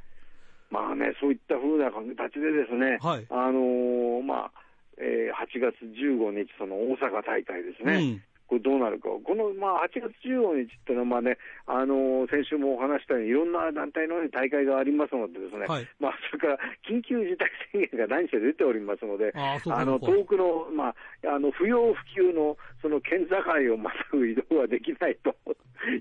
[0.73, 4.51] まあね、そういったふうな形でですね、はい、あのー、まあ、
[4.97, 7.93] えー、8月15日、その大阪大会ですね。
[7.93, 8.23] うん。
[8.49, 16.57] これどうなるか、この、まあ、8月15日っていうのは、まあね、あのー、先週もお話したように、いろんな団体の大会がありますのでですね、はい、まあ、それから
[16.89, 20.95] 緊急事態宣言が何して出ておりますので、あの遠くの、まあ、
[21.33, 23.37] あの不要不急のその県境
[23.73, 25.33] をまたぐ移動はできないと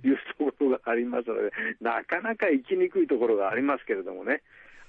[0.02, 4.42] いうところがありますので、なかなか行きにくいところがありますけれどもね。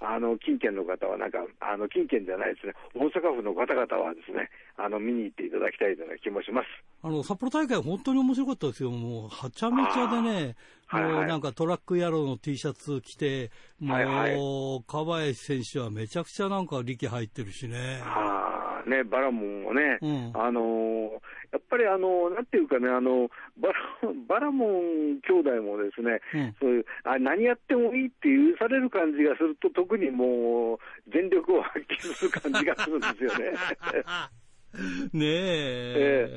[0.06, 6.68] あの近県の方はなんか、あの近県じゃないですね、大阪府の方々はですね、あの見に行っていただきたいという気もします。
[7.02, 10.56] あの札幌大会、本当に面白かったですよ、もうはちゃめちゃでね、
[10.88, 14.06] はいはい、もうなんかトラック野郎の T シャツ着て、もう、はい。
[14.06, 18.02] はい、川林選手はめちゃくちゃなんか力入ってるしね。
[18.02, 18.43] はあ、
[18.90, 21.10] ね、バラモンをね、うん、あのー
[21.54, 23.30] やっぱりあの、なんていうかね、あの
[23.62, 23.76] バラ
[24.28, 33.54] バラモン兄弟もですね、うん、そういうあ何やってもいいって許される感じがすると、特にもう、全力を発揮する感じがするんですよね。
[35.14, 35.94] ねえ。
[35.94, 36.28] え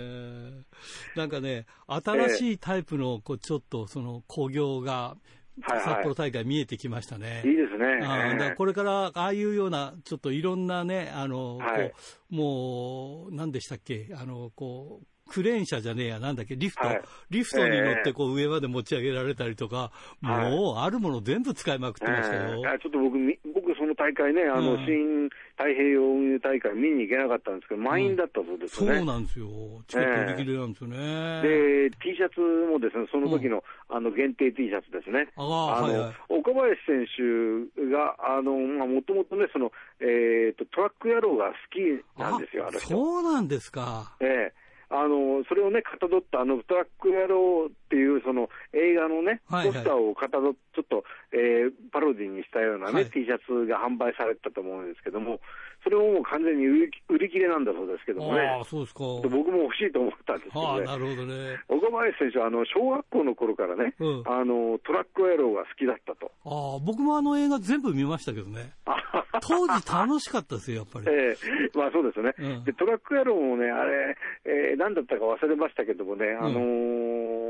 [1.14, 5.16] ー、なんかね、新しいタイプの、こう、ちょっと、その、工業が、
[5.62, 7.42] 札幌大会見えてきましたね。
[7.44, 8.06] いいですね。
[8.06, 11.96] あだこれから、ああいうような、ちょっといろんなね、あの、はい、こ
[12.30, 19.90] うもう、何でしたっけ、あの、こう、クレーン車じゃねえや、なんだっけ、リフト、はい、リフトに乗ってこう上まで持ち上げられたりとか、
[20.22, 22.42] えー、もうあるもの全部使いまくってましたよ。
[22.42, 23.18] えー、ちょっと僕、
[23.52, 29.48] 僕大会ね、あの、うん、新太平洋運輸大会見に行けなかったんですけど、満員だったそうですね、うん、そうなんですよ。
[29.88, 31.42] チケット売り切れなんですよね。
[31.42, 35.28] で、T シャツもですね、その時の、うん、あの、限定 T シャツですね。
[35.36, 41.80] ああの、はいはい、岡林選手が、あの、まあ、もともとね、その、えっ、ー、と、トラック野郎が好き
[42.20, 42.88] なんですよ、あの人。
[42.88, 44.14] そうなんですか。
[44.20, 55.40] ええーあの、それをね、かたどったあの、トラック野郎っていうその映画のね、ポスターをかたど、ちょっと、えー、パロディにしたようなね、はい、T シャツが販売されてたと思うんですけども、
[55.82, 58.42] それをもう完全に売り売り切れなんだそうですけどもね。
[58.42, 59.00] あそうですか。
[59.22, 60.86] 僕も欲しいと思ったんですけどね。
[60.86, 61.58] なるほどね。
[61.68, 66.30] 岡林選手は、あの、小学校の頃からね、うん、あの、トラック野郎が好きだったと。
[66.44, 68.72] ああ、僕もあの映画全部見ましたけどね。
[69.42, 71.06] 当時楽しかったですよ、やっぱり。
[71.08, 77.46] ええー、まあそうですね、うん、で、トラック野郎もね、あれ、えー、何だったか忘れましたけどもね、あのー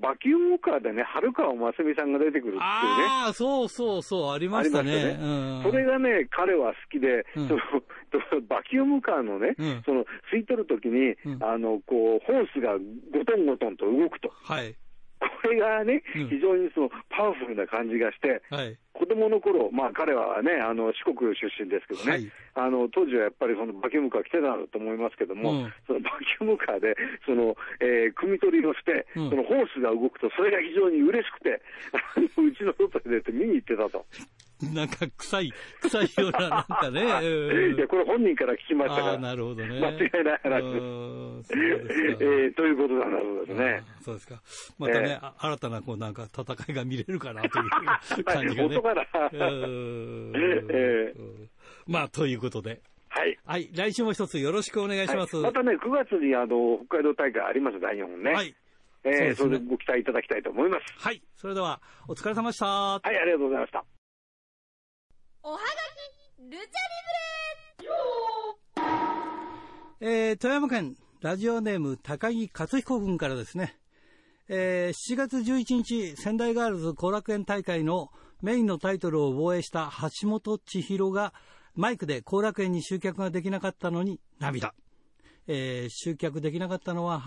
[0.00, 2.60] バキュームカーでね、春川真澄さんが出てくるっていうね。
[2.62, 5.16] ああ、そうそうそう、ありましたね。
[5.16, 7.60] ねうん、それがね、彼は好きで、うん、その
[8.48, 14.32] バキュームカーのね、うん、その吸い取るときに、あの、こう、ホースがゴトンゴトンと動くと。
[14.44, 14.74] はい。
[15.20, 31.60] これがね、非常にそのパワフルな感じがして、はい、子供の頃、まあ彼はね、あの四国出身ですけどね、はい、あの当時はやっぱりそのバキュームカー来てたと思いますけども、うん、そのバキュームカーで、その、えー、組み取りをして、うん、そのホースが動くと、それが非常に嬉しくて、
[31.92, 34.04] あのうちの外で出て見に行ってたと。
[34.74, 37.00] なんか臭い、臭いような、なんかね。
[37.74, 39.18] いや、これ本人から聞きましたから。
[39.18, 39.80] なるほどね。
[39.80, 41.52] 間違いない話です。
[42.24, 43.82] えー、ということなんだそうですね。
[44.02, 44.42] そうですか。
[44.78, 47.62] またね、えー、新たな、こう、なんか戦いが見れるかなとい
[48.20, 48.76] う感じがね。
[48.76, 49.08] はい、から。
[49.12, 51.48] えー、
[51.86, 52.80] まあ、ということで。
[53.08, 53.38] はい。
[53.44, 53.70] はい。
[53.74, 55.36] 来週も一つよろしくお願いします。
[55.36, 58.32] はい、またね、9月にあの、北海道大会あります、大日本ね。
[58.32, 58.54] はい。
[59.04, 60.84] えー、そね、それでご期待いただきたいと思います。
[60.98, 61.22] はい。
[61.34, 62.66] それでは、お疲れ様でした。
[62.66, 63.99] はい、ありがとうございました。
[65.42, 66.64] おはがき、ルチャリ
[69.98, 73.78] ブレえー、富山県ラジオネーム高木克彦君からですね、
[74.48, 78.10] えー、7月11日仙台ガールズ後楽園大会の
[78.42, 81.32] メインのタイトルを防衛した橋本千尋が
[81.74, 84.74] マイクで後楽園に集客ができなかったのに涙。
[85.46, 87.22] えー、集客できなかったのは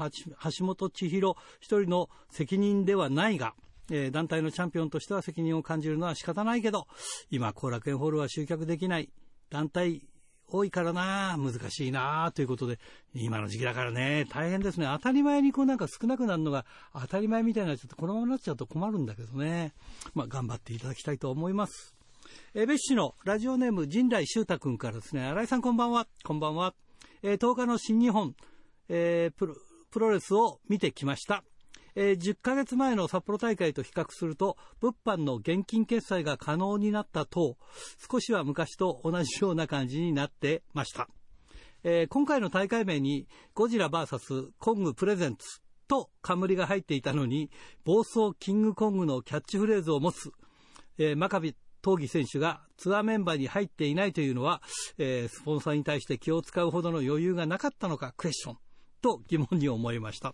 [0.56, 3.56] 橋本千尋一人の責任ではないが、
[3.92, 6.88] えー、団体のチャンピオンとしては責任を感じるのは仕方ないけど、
[7.30, 9.10] 今、後楽園ホールは集客できない。
[9.50, 10.08] 団体
[10.48, 12.80] 多いからな、難しいな、ということで、
[13.14, 14.86] 今の時期だからね、大変ですね。
[14.86, 19.74] 当たり前にこうなんか少なくなるのが当たり前みたいなちゃって、このままになっちゃうと困るんだけどね。
[20.14, 21.96] まあ、頑張っていただきたいと思います。
[22.54, 26.08] え別紙のラジオネーム、陣来修太君からですね、新井さんこんばんは。
[26.24, 26.74] こんばんは。
[27.22, 28.36] えー、10日の新日本、
[28.90, 29.48] えー、
[29.92, 31.44] プロレスを見てきました。
[31.96, 37.58] えー、10ヶ月前の札幌大会と比較すると、物販の現金決済が可能になった等、
[38.12, 41.08] 少しは昔と同じような感じになってました。
[41.84, 47.52] えー、今回の大会名に、ゴジラ VS コングプレゼンツと冠が入っていたのに、
[47.84, 50.32] 暴走キングコングのキャッチフレーズを持つ、
[50.98, 54.62] えー、真壁闘技選手がツアーメンバーに入っていないというのは、
[54.98, 58.58] えー、スポンサーに対して気を使うほどの余裕がなかったのかクエスチョン
[59.02, 60.34] と疑問に思いました。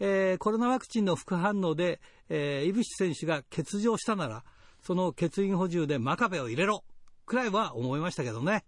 [0.00, 4.44] えー、コロナワクチンの副反応で、えー、井伏選手が欠場したなら、
[4.82, 6.84] その欠員補充で真壁を入れろ
[7.26, 8.64] くらいは思いましたけどね。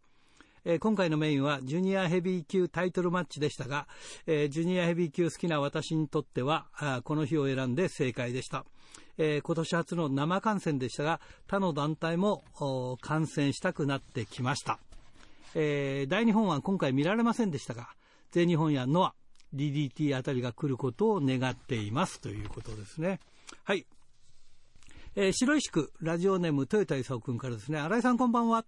[0.69, 3.87] え、今回のメインはジュニアヘビー級タイトルマッチでしたが、
[4.27, 8.65] え、ジュニアヘビー級好きな私にとっては、あこの日を選んで正解でした。
[9.17, 12.45] え、今年初の生観戦でしたが、他の団体も
[13.01, 14.81] 観戦したくなってきました。
[15.55, 17.91] え、大日本は今回見られませんでしたが、
[18.33, 19.15] 全日本やノア、
[19.55, 23.21] DDT あたりが来ることを願っていますということですね。
[23.65, 23.87] はい。
[25.15, 28.65] えー、白石区ラジオネーム豊田勲君からですね、新井さんこんばんは。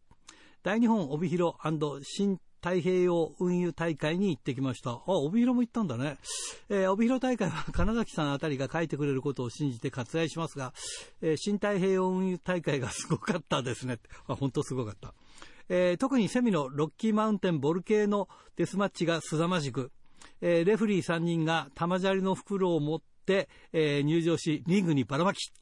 [0.62, 1.56] 大日本帯広
[2.02, 4.90] 新太平洋運輸大会に行ってきました。
[4.90, 6.18] あ、帯広も行ったんだね。
[6.68, 10.72] えー、帯広大会は金崎さんあたりが書いてくれることを信じて割愛しますが、
[11.22, 13.98] えー、新太平洋運輸大会がすごかったですね。
[14.26, 15.14] あ、本当すごかった。
[15.68, 19.92] えー、特にセミのロッキーマウンテンボルケーノデスマッチが凄まじく、
[20.40, 25.52] えー、レフリー3人が玉砂利の袋を持って、えー、入場し、リングにばらまき、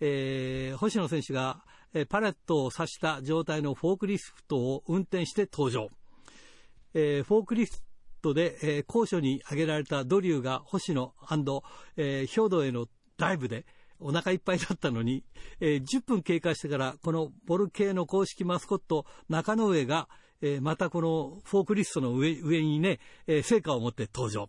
[0.00, 5.88] えー、星野選手が、え、パレットを刺した状態のフォークリフトを運転して登場。
[6.92, 7.72] え、フォークリフ
[8.20, 11.14] トで、え、高所に上げられたドリューが星野、
[11.96, 13.64] え、兵道へのダイブで
[14.00, 15.24] お腹いっぱいだったのに、
[15.60, 20.08] えー、10分経過してからこのボル系の公式マスコット中野上が、
[20.46, 24.46] えー、またこのフォークリストの上上にね、えー、成果を持って登場。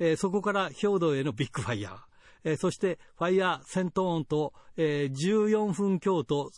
[0.00, 1.96] えー、そこから兵道へのビッグファイヤー。
[2.42, 6.50] えー、そしてファイヤー戦闘音と、えー、14分強と、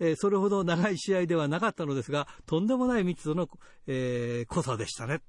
[0.00, 3.48] えー、それほど長い試合ではなかったのですが、とんでもない密度の、
[3.86, 5.22] えー、濃さでしたね。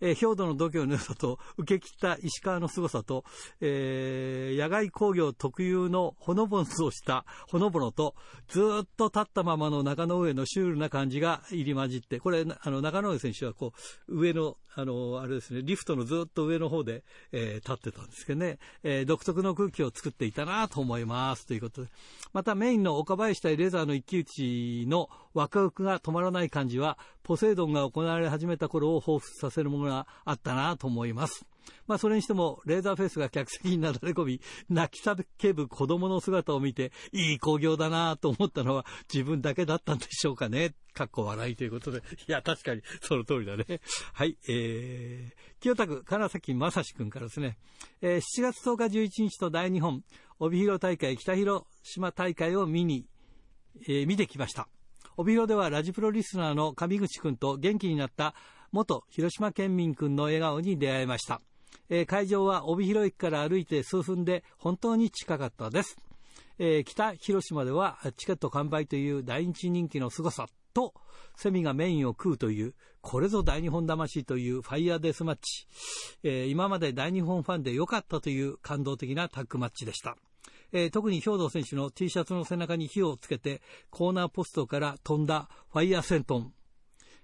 [0.00, 3.24] えー、兵道の度胸の良さと、受け切った石川の凄さと、
[3.60, 8.14] えー、野外工業特有のほのぼのとしたほのぼのと、
[8.48, 13.72] ずっと立ったままの中野上のシュールな感じが入り混じって、これ、あの、中野上選手はこ
[14.08, 21.46] う、上の、あの、あれですね、リフトのずっと上の方で、えー、立ってたんですけどね、えー、独特の空気を作っていたなと思います。
[21.46, 21.88] ということで。
[22.32, 31.46] またメインの岡林対レザーの一騎打ちのワクワクが止まらない感じは、ポセイドンが行われ始めた頃を彷彿させるものがあったなと思います。
[31.86, 40.74] まあ、それにしても、レーザーフェイスが客席になだれ込み、泣き叫ぶ子供の姿を見て、いい興行だなと思ったのは自分だけだったんでしょうかね。
[40.92, 42.02] かっこ笑いということで。
[42.28, 43.80] いや、確かに、その通りだね。
[44.12, 47.56] はい、えー、清田区金崎正史君からですね、
[48.02, 50.04] えー、7月10日11日と大日本、
[50.38, 53.06] 帯広大会北広島大会を見に、
[53.88, 54.68] えー、見てきました。
[55.16, 58.34] 帯広ではラジプロリスナーの上口君と元気になった
[58.72, 61.40] 元広島県民君の笑顔に出会いました。
[61.88, 65.96] えー、会場は帯広駅から歩いて数分で本当に近かったです。
[66.58, 70.92] えー、北広島ではチケット完売という大日人気の凄さと、
[71.36, 75.66] セミがメインを食うという、これぞ大日本魂というファイヤーデスマッチ。
[76.22, 80.16] えー、今まで大日本ファンで良かったという感動的なタッグマッチでした。
[80.76, 86.52] えー、特に兵藤選手の T シャツの背中に火をつけて、コーナーポストから飛んだファイヤーセントン。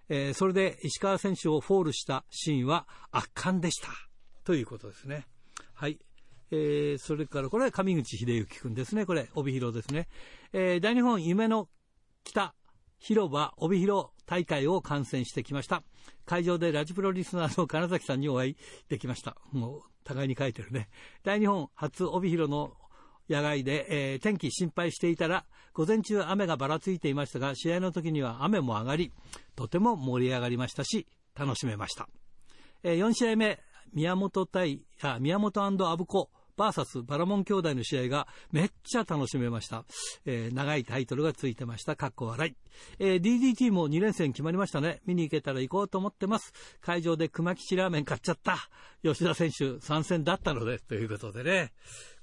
[0.09, 3.89] えー、それで石川選手をフォールしたシーンは圧巻でした。
[4.45, 5.27] ということですね。
[5.75, 5.99] はい。
[6.53, 9.05] えー、それから、これは上口秀幸君ですね。
[9.05, 10.07] これ、帯広ですね。
[10.53, 11.69] えー、大日本夢の
[12.23, 12.55] 北
[13.01, 15.83] 広場帯広大会を観戦してきました。
[16.25, 18.57] 会場でラジプロリスナーの金崎さんにお会い
[18.89, 19.37] できました。
[19.51, 20.89] もう、互いに書いてるね。
[21.25, 22.75] 大日本初帯広の
[23.31, 29.13] 野外で、えー、天気心配していたら、午前中雨がばらついていましたが、試合の時には雨も上がり、
[29.55, 31.07] とても盛り上がりましたし、
[31.39, 32.09] 楽しめました。
[32.83, 33.61] えー、4試合目、
[33.93, 39.87] 宮本対、あ、宮本アブコ、バーサスバラモン兄弟の試合がめっちゃ楽しめました。
[40.27, 41.97] えー、長いタイトルがついてました。
[41.97, 42.57] かっこ笑い。
[42.99, 45.01] えー、DDT も2連戦決まりましたね。
[45.07, 46.53] 見に行けたら行こうと思ってます。
[46.83, 48.59] 会場で熊吉ラーメン買っちゃった。
[49.03, 51.73] 吉田選手参戦だったので、ということでね。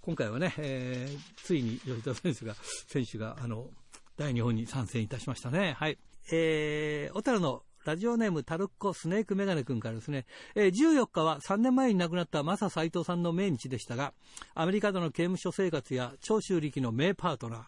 [0.08, 2.56] 今回はね、えー、ついに吉田選手が、
[2.88, 3.68] 選手が、あの、
[4.16, 5.76] 大日本に参戦いたしましたね。
[5.78, 5.98] はい。
[6.32, 14.14] えー、小樽のラジオネームタルッコスネークメガネ君からですね、えー、14日は3年前に亡くなったマサ斎藤さんの命日でしたが、
[14.56, 17.62] アメリカでの刑務所生活や長州力の名パートナー、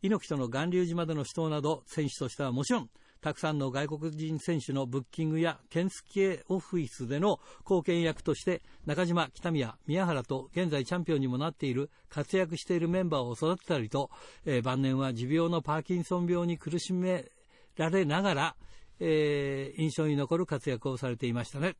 [0.00, 2.90] 猪木との巌流島での死闘など、選手としてはもちろん、
[3.22, 14.10] たくさんの外国人選手のブッキングや建設系オフィスでの貢献役として中島、北宮、宮原と現在チャンピオンにもなっている活躍しているメンバーを育てたりと、
[14.44, 17.30] えー、晩年は持病のパーキンソン病に苦しめ
[17.76, 18.56] られながら、
[18.98, 21.76] えー、印象に残る活躍をされていましたね。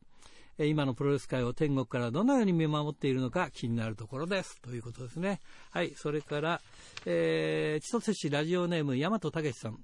[0.59, 4.61] 今のプロレス界を天国からどのように見守っているのか気になるところです。
[4.61, 5.41] ということですね。
[5.71, 6.61] はい、それから、
[7.07, 9.79] えー、千歳市ラジオネーム、大和武さん。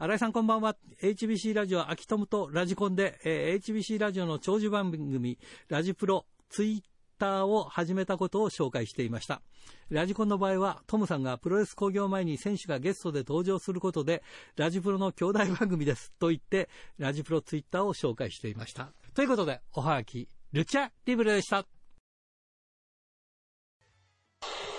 [0.00, 0.76] 新井さんこんばんは。
[1.02, 6.82] HBC ラジオ秋友とラジコンで、えー、HBC ラジオの長寿番組、ラジプロ、ツイッ
[7.18, 9.42] ターを始めたことを紹介していました。
[9.90, 14.22] ラジコンの場合は、トムさんがプロレス興行前に選手がゲストで登場することで、
[14.54, 16.68] ラジプロの兄弟番組ですと言って、
[16.98, 18.92] ラジプロツイッターを紹介していました。
[19.14, 21.66] ということで、おはがき、ルチャリブレでした。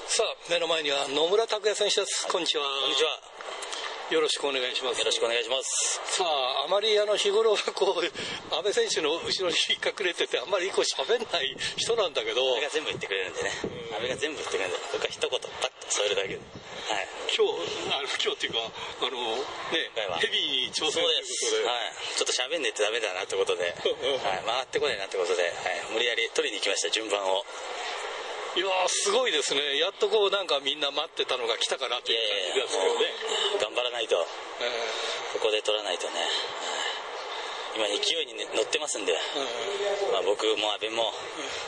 [0.07, 2.25] さあ、目の前には野村拓也選手です。
[2.31, 2.63] こんにちは。
[2.63, 3.68] こんにちは。
[4.09, 4.97] よろしくお願いします。
[4.97, 6.01] よろしくお願いします。
[6.17, 12.41] さあ、あまりあの日頃はこう、安倍選手の後ろに隠れてて、あんまりこう喋んない人なんだけど。
[12.57, 13.53] 安倍が全部言ってくれるんでね。
[13.93, 16.41] 安倍が全部言ってくれるんで、僕は一言パッと添えるだけで。
[16.41, 17.07] はい。
[17.29, 19.45] 今日、あの、今日っていうか、あの、
[19.77, 21.69] ね、ヘビーに挑戦ということで。
[21.69, 21.93] はい。
[22.17, 25.53] ちょっと喋んねえとダメだなってことで、はい、回ってこないなってことで、はい、
[25.93, 27.45] 無理やり取りに行きました、順番を。
[28.57, 29.77] いやすごいですね。
[29.77, 33.05] やっとこう、なんかみんな待ってたのが来たかなっていう感じですけどね。
[33.61, 34.17] 頑張らないと。
[34.61, 36.25] えー、ここで取らないとね。
[37.77, 39.13] 今勢いに、ね、乗ってますんで、
[40.11, 41.13] まあ、僕も阿部も、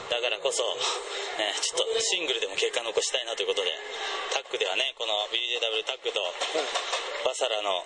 [0.09, 0.65] だからこそ、
[1.37, 3.69] ね、ちょっとシングルでも結果残したいなということで、
[4.33, 6.19] タッグではね、この BJW タッグと、
[7.21, 7.85] バサラの、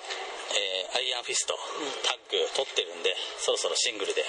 [0.55, 1.59] えー、アイアンフィスト、
[2.07, 3.11] タッグ取ってるんで、
[3.43, 4.23] そろそろシングルで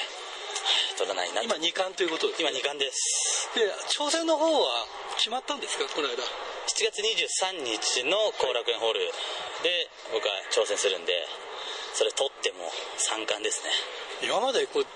[0.96, 1.42] 取らないな。
[1.42, 2.42] 今2冠ということです。
[2.42, 3.50] 今2冠です。
[3.54, 4.86] で挑戦の方は
[5.16, 5.84] 決まったんですか？
[5.94, 6.16] この間。
[6.16, 9.00] 7月23日の後楽園ホール。
[9.62, 11.12] で僕は挑戦するんで
[11.94, 12.64] それ取っても
[12.98, 13.70] 3冠ですね。
[14.28, 14.86] 今までこう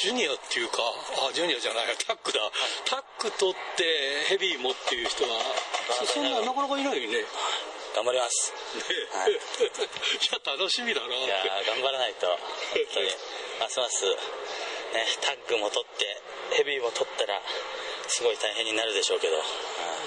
[0.00, 0.82] ジュニアっていうか
[1.28, 2.40] あジュニアじゃないタックだ、
[2.84, 5.38] タック取ってヘビーもっていう人は
[6.04, 7.24] そんななかなかいないよね。
[7.94, 8.52] 頑張ります、
[9.14, 9.38] はい、 いや
[10.44, 12.26] 楽しみだないや頑張らないと。
[12.26, 12.38] 本
[12.92, 13.10] 当に。
[13.60, 14.04] ますます
[14.94, 16.06] ね、タッグも取って、
[16.56, 17.42] ヘビーも取ったら、
[18.06, 19.36] すごい大変になるでしょうけど。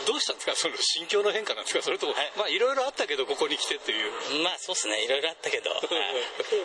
[0.07, 0.55] どうしたんですか？
[0.55, 1.83] その心境の変化なんですか？
[1.83, 4.11] それとも、はい、まあいろいろあったけど、ここに来てっていう。
[4.43, 5.69] まあそうですね、いろいろあったけど、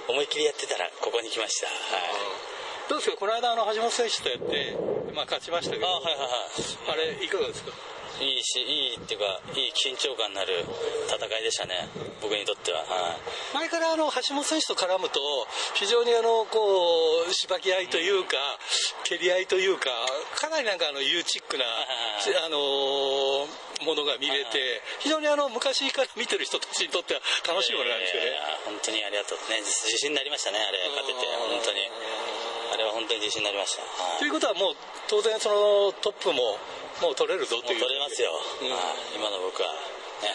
[0.09, 1.67] 思いっきりやってたら、ここに来ました。
[1.67, 3.17] はい、どうですか？
[3.17, 4.77] この間、あの、橋本選手とやって、
[5.17, 7.73] まあ勝ちましたけど、あ,、はいはいはい、あれ、いかがですか？
[8.23, 10.65] いいし、いいっていうか、いい緊張感のある
[11.11, 11.89] 戦いでしたね、
[12.21, 12.81] 僕にとっては。
[12.81, 15.21] はい、前からあの橋本選手と絡むと、
[15.75, 18.37] 非常にあのこうしばき合いというか、
[19.05, 19.91] 蹴り合いというか、
[20.37, 22.59] かなりなんかあのユーチックな、あの
[23.85, 28.31] ものが見れて、非常にあの昔から見てる人たちにとっては楽しいものなんですよね。
[28.65, 31.91] 本当にありがとう、ね、自信になりましたね、あれ、勝てて、本当に。
[32.73, 33.83] あれは本当に自信になりました。
[34.19, 36.57] ということはもう当然そのトップも
[37.03, 37.83] もう取れるぞっていう。
[37.83, 38.31] 取れますよ。
[38.63, 38.71] うん、
[39.19, 39.75] 今の僕は。
[40.23, 40.31] ね。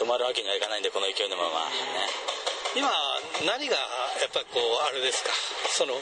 [0.00, 1.68] 止まるわけにはいかないんで、この勢いのまま。
[1.68, 1.76] ね。
[2.72, 2.88] 今、
[3.44, 3.76] 何が
[4.20, 5.30] やっぱりこう、あれですか？
[5.76, 5.92] その、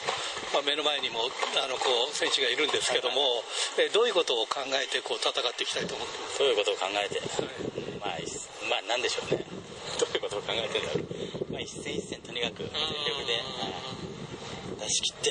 [0.54, 1.26] まあ、目の前にも、
[1.58, 3.42] あの、こう、選手がいるんですけども、
[3.78, 6.38] はいどういうことを考えて、こう、戦っていきたいと思ってます？
[6.38, 7.18] どういうことを考えて？
[7.18, 8.22] はい、
[8.70, 9.42] まあ、まあ、なんでしょうね。
[9.98, 11.02] どういうことを考えてるんだろ
[11.50, 11.52] う。
[11.52, 13.42] まあ、一戦一戦とにかく全力で、
[14.78, 15.30] 出し切って、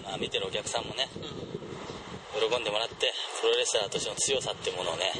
[0.00, 1.55] ん、まあ、見てるお客さんもね、うん
[2.36, 5.12] 喜んでもらってプロレスラーとしての強さっていうものをね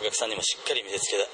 [0.00, 1.24] お客さんにもしっかり見せつける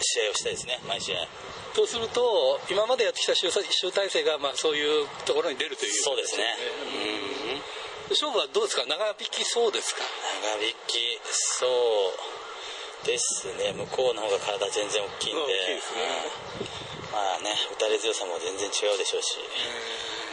[0.00, 1.26] 試合をしたいですね毎試合。
[1.72, 6.44] とすると今までやってきた集大成がまあそういうところに出るというそうですね。
[7.56, 8.12] うん。
[8.12, 8.84] 勝負はどうですか？
[8.84, 10.02] 長引きそうですか？
[10.60, 11.00] 長引き
[11.32, 13.72] そうですね。
[13.72, 15.80] 向こうの方が体全然大きいんで、ね、
[17.10, 19.38] まあね打たれ強さも全然違うでしょうし。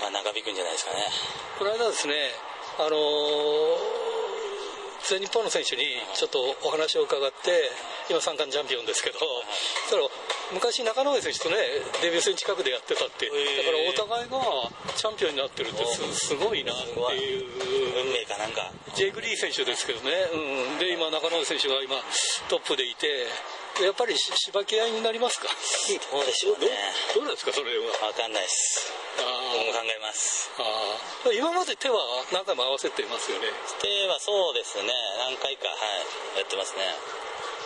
[0.02, 1.08] まあ、長引くんじゃないですかね。
[1.58, 2.32] この間ですね、
[2.80, 4.19] あのー
[5.08, 5.84] 全日本の選手に
[6.16, 7.72] ちょっとお話を伺って、
[8.10, 9.26] 今、三冠チャンピオンですけど、そ
[9.88, 10.04] したら
[10.54, 11.56] 昔、中野上選手とね、
[12.02, 13.34] デビュー戦近くでやってたって、だ
[13.64, 14.40] からお互いが
[14.96, 17.46] チャンピオンになってるってす、すごいなっていう。
[18.02, 18.72] 運命かなんか。
[18.96, 21.96] ジェイグ・リー選手ですけどね、うん、で、今、中野上選手が今、
[22.50, 23.28] トップでいて、
[23.84, 25.48] やっぱりしばき合いになりますか？
[25.48, 26.68] そうでしょうね。
[27.16, 28.08] どうなんですか、それは？
[28.08, 28.92] わかんないです。
[29.18, 30.52] 僕も考えます。
[30.60, 30.98] あ
[31.32, 31.98] 今まで手は
[32.32, 33.48] 何回も合わせてますよね？
[33.82, 35.76] 手はそうですね、何回か、は
[36.36, 36.84] い、やってますね。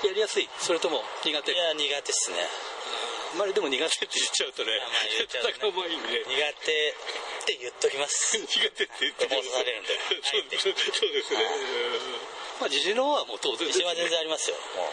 [0.07, 0.49] やりやすい？
[0.59, 1.51] それとも苦手？
[1.53, 2.37] いや、苦手っすね。
[3.33, 6.93] あまりでも苦手って言っちゃうとね、まあ、言っちゃう、 ね、苦手っ
[7.45, 8.37] て言っときます。
[8.45, 9.49] 苦手って言ってきます。
[9.49, 9.97] されるんで。
[10.61, 11.41] そうそうですね。
[12.59, 14.55] まあ自信の方はもう当然自信は全然ありますよ。
[14.75, 14.87] もう。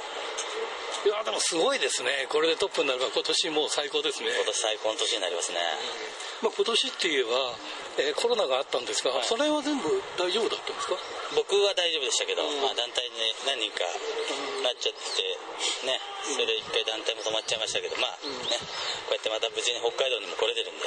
[1.00, 4.28] いやでもすごいですね、これでトップになれば今年もう最高ですね。
[4.36, 5.56] 今年最高の年になりますね。
[6.44, 7.56] まあ、今年って言えば、
[7.96, 9.88] えー、コロナがあったんですが、はい、それは全部
[10.20, 11.00] 大丈夫だったんですか？
[11.36, 13.16] 僕は大丈夫でしたけど、まあ、団体に
[13.48, 13.88] 何人か
[14.60, 15.00] なっちゃって
[15.86, 18.56] ねそれで一回団体も止まっちゃいましたけどまあね
[19.08, 20.86] こうやってまた無事に北海道にも来れてるんで、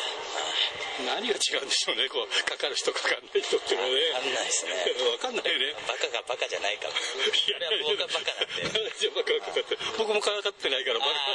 [1.02, 4.14] 何が違うんでしょうねこうかかる人かかんない人っていうのはね。
[4.14, 4.72] 分かんないですね。
[4.94, 5.74] 分かんないね。
[5.90, 6.94] バカがバカじゃないかも。
[6.94, 8.70] いや僕はバカなんで
[9.10, 9.76] バカかかって。
[9.98, 11.34] 僕もかかってないからバカ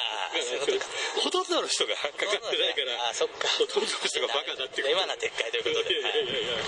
[1.21, 3.51] ほとんどの人がかかってないからあそっか。
[3.59, 6.01] ほとんどの人がバカだって今のは撤回ということで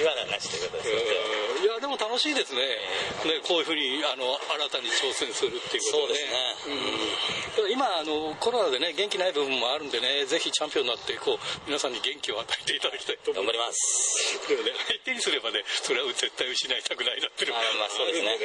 [0.03, 2.61] 今のはなしということですいやでも楽しいですね。
[3.25, 14.39] ねこういうふうにあの新たに挑戦するっていうことで、ね、そうですね、うん、今あのコロナでね元気ない部分もあるんでねぜひチャンピオンになってこう皆さんに元気を与えていただきたいと思います。
[14.49, 18.37] でもね、相手にすればね、それは絶対失いたくないなっていうのがまあそうですね。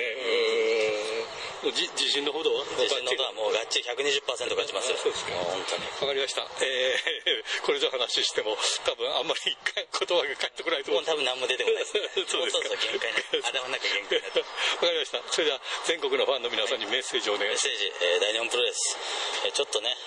[1.65, 2.53] もう自信のほど？
[2.53, 5.01] は自信のほどはもうガッチリ120%勝ちますよ。
[5.01, 5.33] そうですか。
[5.49, 5.89] 本当に。
[6.05, 6.45] わかりました。
[6.61, 8.53] えー、 これ以上話しても、
[8.85, 11.01] 多分あんまり一回言葉が返ってこないと思う。
[11.01, 12.05] もう多分何も出てこないです、ね。
[12.29, 12.69] そうですか。
[12.69, 13.17] そうそう限界に。
[13.49, 14.39] 頭の中限界になって。
[14.39, 15.23] わかりました。
[15.33, 17.67] それでは、全国のファンの皆さんにメッセージをお願いします。
[17.67, 18.97] メッセージ、えー、大日本プロレス。
[19.45, 19.97] えー、ちょっとね、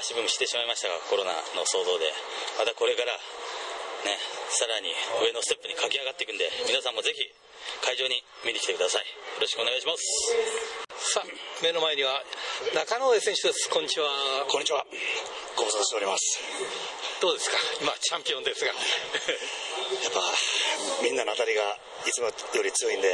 [0.00, 2.08] 足踏みしてしまいましたが、コロナの騒動で。
[2.56, 4.18] またこれから、ね、
[4.48, 7.30] さらに上のステップに駆け上がっていくんで、皆さんもぜひ
[7.84, 9.02] 会場に見に来てください。
[9.02, 9.06] よ
[9.40, 10.02] ろしくお願いします。
[11.12, 11.26] さあ、
[11.62, 12.22] 目の前には
[12.74, 13.68] 中野上選手です。
[13.70, 14.06] こんにちは。
[14.48, 14.84] こんにちは。
[15.56, 16.40] ご無沙汰しております。
[17.20, 17.56] どうですか？
[17.80, 18.72] 今、チャンピオンですが。
[18.72, 18.76] や
[20.08, 20.22] っぱ、
[21.02, 21.62] みんなの当たりが
[22.06, 22.32] いつもよ
[22.62, 23.12] り強いんで、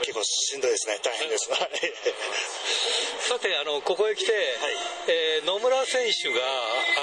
[0.00, 0.98] 結構しんどいですね。
[1.02, 1.50] 大変です。
[3.28, 4.44] さて、あの、ここへ来て、はい、
[5.08, 6.40] えー、野村選手が、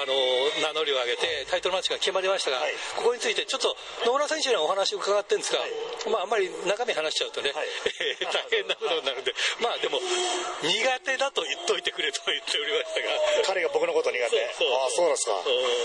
[0.01, 0.17] あの、
[0.65, 5.71] 名乗りを上げて、タイトルマッチが決まりましたが、はい、ここについて、ちょっと野村選手にお話を伺ってるんですが、はい、
[6.09, 7.69] まあ、あんまり中身話しちゃうとね、はい、
[8.33, 13.07] 大変なことになるんで、まあ、でも、苦手だと言っといてくれと言っておりましたが。
[13.45, 14.41] 彼が僕のこと苦手。
[14.41, 15.37] ああ、そうですか。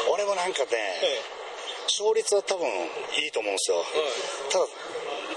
[0.08, 1.20] 俺もなんかね、
[1.88, 3.84] 勝率は多分いいと思うんですよ。
[4.50, 4.66] ただ、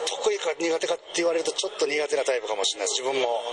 [0.07, 3.43] 得意か苦手かって言われるとちょっと苦手なタイプかもしれない自分も。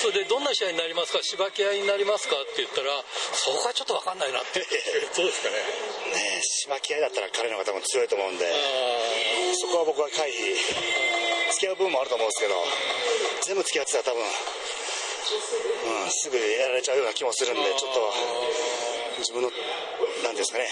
[0.00, 2.32] それでどんな試合になりますか、しばき合いになりますか？
[2.40, 2.88] って言ったら、
[3.36, 4.64] そこはちょっと分かんないなって、
[5.12, 5.60] そうですかね。
[5.60, 8.48] ねしばき合いだったら彼の方が多分強いと思うんで、
[9.60, 10.56] そこは僕は回避、
[11.52, 12.64] 付き合う部分もあると思うんですけど、
[13.42, 18.14] 全部付き合ってたら多分、うん、すぐやられちゃうような気もするんで、ちょっと、
[19.18, 19.52] 自分の、
[20.24, 20.66] なんですかね、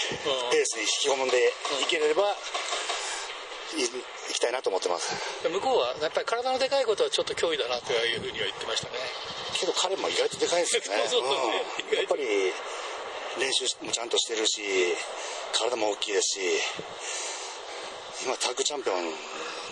[0.49, 2.35] ペースに引き込んでいければ、
[3.77, 5.13] 行きたいなと思ってます。
[5.47, 8.97] 向こうはやっぱり体のでかいことはちょっと脅威だなというふうには言ってましたね。
[9.53, 10.87] けど彼も意外とでかいですよね。
[11.09, 11.37] そうそう
[11.91, 12.53] うん、やっぱり
[13.37, 14.61] 練習もちゃんとしてるし
[15.53, 16.61] 体も大きいですし
[18.25, 19.13] 今タッグチャンピオン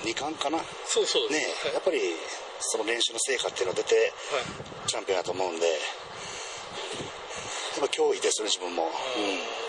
[0.03, 0.59] 2冠かな？
[0.85, 1.99] そうそうね、はい、やっぱり
[2.59, 4.13] その練習の成果っていうのが出て、
[4.87, 5.79] チャンピオンだと思うんでやっ
[7.79, 9.66] ぱ脅威ですね自分も、うん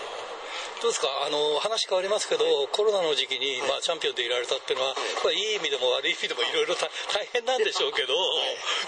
[0.79, 1.07] どうですか。
[1.27, 4.95] あの話変わりますけど、コロナの時期に、まあ、チャンピオンでいられたっていうのは、
[5.27, 6.87] まあ、いい意味でも悪い意味でもいろいろ大
[7.35, 8.15] 変なんでしょうけど、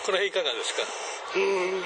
[0.08, 0.88] この辺いかがですか？
[1.36, 1.84] うん。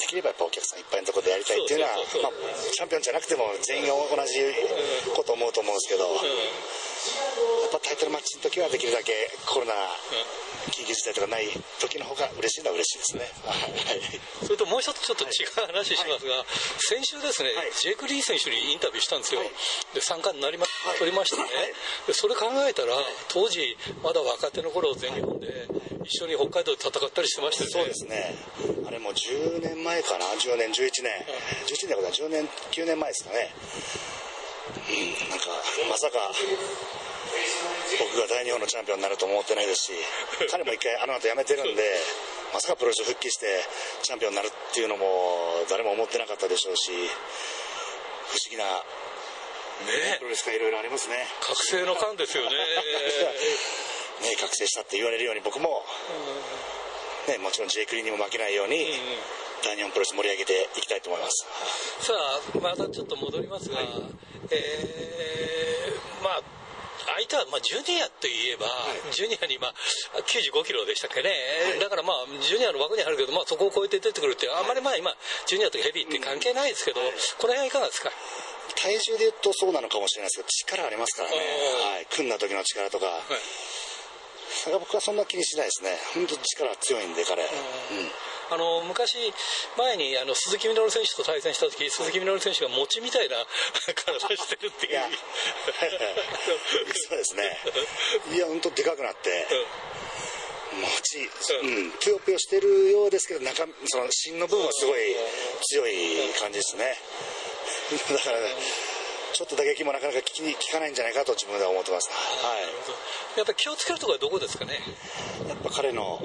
[0.00, 4.40] できればやっぱお客さんいっぱいのところでやりたいっていうのは、まあ、チャンピオンじゃなくても全員が同じ
[5.12, 6.08] こと思うと思うんですけど、
[7.62, 9.12] やっぱタイトルマッチの時はできるだけ
[9.46, 9.72] コロナ
[10.70, 11.48] 緊急事態とかない
[11.80, 13.30] 時の方が嬉しいのは嬉しいですね。
[13.44, 14.20] はい。
[14.44, 16.46] それともう一つちょっと違う話しますが、はい、
[16.78, 19.40] 先週ですね、はい、ジェイク・リー選手にインタビューしたんですよ。
[19.40, 19.50] はい、
[19.94, 20.66] で、参加になりま、
[20.98, 21.48] 取りましたね。
[22.06, 22.94] で、それ考えたら、
[23.28, 25.66] 当時、まだ若手の頃全日本で
[26.04, 27.72] 一緒に北海道で戦ったりしてましたよね。
[27.72, 28.34] そうですね。
[28.86, 31.24] あれもう10年前かな、10年、11年。
[31.66, 33.54] 11年だから10年、9年前ですかね。
[34.70, 35.50] うん、なんか、
[35.88, 36.18] まさか、
[37.98, 39.92] 僕が大日本のチャンピオンになると思ってないですし、
[40.50, 41.82] 彼も一回あの後辞めてるんで、
[42.54, 43.46] まさかプロレス復帰して
[44.02, 45.06] チャンピオンになるっていうのも
[45.68, 46.90] 誰も思ってなかったでしょうし、
[48.30, 48.64] 不思議な
[49.86, 50.18] ね。
[50.18, 51.16] プロレスかいろいろありますね。
[51.40, 52.50] 覚醒の感ですよね。
[54.22, 55.84] ね覚醒したって言われるように僕も、
[57.26, 59.00] ね、もちろん J クリにも負けないように、
[59.62, 61.46] 大日本プロレス盛り上げていきたいと思います。
[62.00, 63.88] さあまたちょっと戻りますが、はい、
[64.50, 66.42] えー、まあ
[67.16, 69.74] 相手はまあジュニアといえば、はい、ジュニアにまあ
[70.24, 71.30] 95キロでしたっけね、
[71.74, 75.12] はい、だからまあジュニアの枠にあるけど、まあ、そこを超えて出てくるってあんまりまあ今
[75.46, 77.06] ジュニアとヘビーって関係ないですけど、うん、
[77.40, 78.10] この辺はいかがですか？
[78.76, 85.98] 体重で言うとそうなのかもしれないですけど力ありますからね、はい、組んだ時の力とか、はい、僕はそんな気にしないですね。
[86.14, 87.48] 本当力強いんで彼、うん
[88.50, 89.16] あの昔
[89.78, 93.36] 前にあの鈴木みのる選手と対戦した時鈴木みのる選手が餅みたいな
[93.94, 95.00] 体してるっていう。
[97.08, 97.56] そうですね。
[98.34, 99.46] いや本当でかくなって、
[100.70, 101.30] 餅、
[101.62, 105.00] うん、ぷよぷよしてるようですけど中その芯の部分はすごい
[105.62, 105.92] 強い
[106.40, 106.96] 感じですね。
[108.10, 108.46] だから、ね、
[109.32, 114.78] ちょっと打撃もなかなか効き効かないんじゃないかと自分では思ってます、はい、やっぱり気をつけるところはどこですかね？
[115.48, 116.20] やっぱ彼の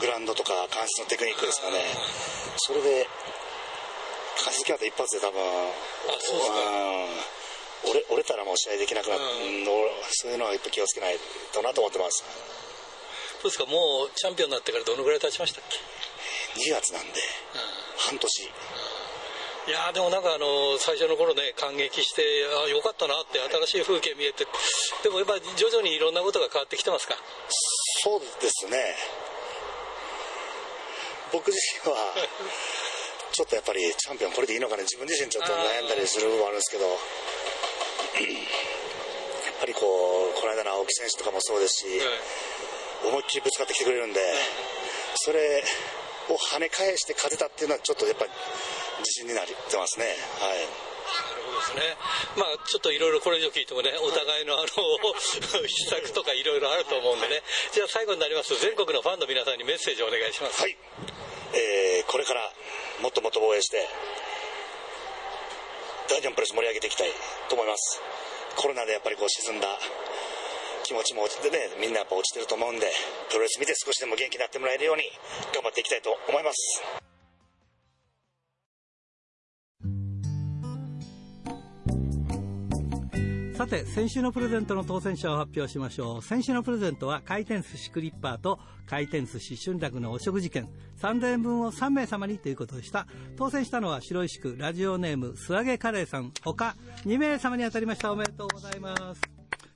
[0.00, 1.80] グラウンドとか関節のテクニックですかね。
[2.56, 3.08] それで
[4.44, 5.44] 関節キャート一発で多分あ
[6.20, 6.56] そうですか
[7.88, 9.24] 折れ折れたらもう試合できなくなって、
[10.10, 11.16] そういうのはやっぱ気をつけない
[11.52, 12.24] となと思ってます。
[13.40, 13.66] そうですか？
[13.66, 15.78] もうチャンピオンになってからどのぐらい経ちましたっけ
[16.60, 17.12] ？2月なんで、
[17.98, 18.50] 半年
[19.66, 22.22] いやでもなんかあの最初の頃ね感激して
[22.64, 24.46] あよかったなって新しい風景見えて
[25.02, 27.18] でもやっぱり徐々にいろんなことが変わってきてますか？
[28.02, 28.78] そうですね。
[31.32, 31.98] 僕自身は
[33.34, 34.84] ちょっとやっぱりチャンピオンこれでいいのかね？
[34.84, 36.96] 自分自身ちょっと悩んだりする部分もあるんですけどやっ
[39.58, 42.00] ぱりこうこの間の青木選手とかもそうですし、
[43.04, 44.20] 思いっきりぶつかってきてくれるんで
[45.16, 45.64] それ
[46.28, 48.30] を跳ね返して勝てたっていうのはちょっとやっぱり
[48.98, 50.06] 自信になってますね。
[50.40, 50.60] はい。
[50.60, 51.96] なるほどですね。
[52.36, 54.66] まあちょっといろいろこれ以上聞いてもね、お互いのあの、
[55.66, 57.42] 秘策とかいろいろあると思うんでね。
[57.72, 60.60] じゃあ最後になりますと、全国のファンの皆さんにメッセージをお願いします。
[60.60, 60.76] はい。
[61.54, 62.52] えー、これから
[63.00, 63.88] もっともっと防衛して、
[66.08, 67.12] ダイジョンプレス盛り上げていきたい
[67.48, 68.00] と思います。
[68.56, 69.68] コロナでやっぱりこう沈んだ
[70.84, 72.86] 気持ちも落ちてね、みんなやっぱ落ちてると思うんで、
[73.28, 75.02] プロレス見て少しでも元気になってもらえるように
[75.52, 77.05] 頑張っていきたいと思います。
[83.56, 86.22] さて、先週のプレゼントの当選者を発表しましょう。
[86.22, 90.68] 先週のプレゼントは回転寿司クリッパーと回転寿司春楽のお食事券
[91.00, 93.06] 3000円分を3名様にということでした。
[93.38, 96.76] 当選したのは白石区ラジオネーム素揚げカレーさんほか
[97.06, 98.12] 2名様に当たりました。
[98.12, 99.22] おめでとうございます。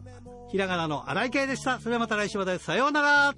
[0.51, 1.79] ひらがなの新井圭でした。
[1.79, 2.59] それではまた来週まで。
[2.59, 3.35] さようなら。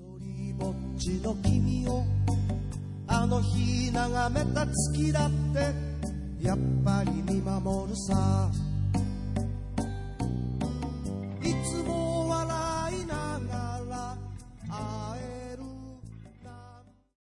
[3.06, 5.94] あの日眺めた月だって
[6.44, 8.50] やっぱり見守るさ
[11.42, 14.16] いつも笑いながら
[14.68, 15.33] 会え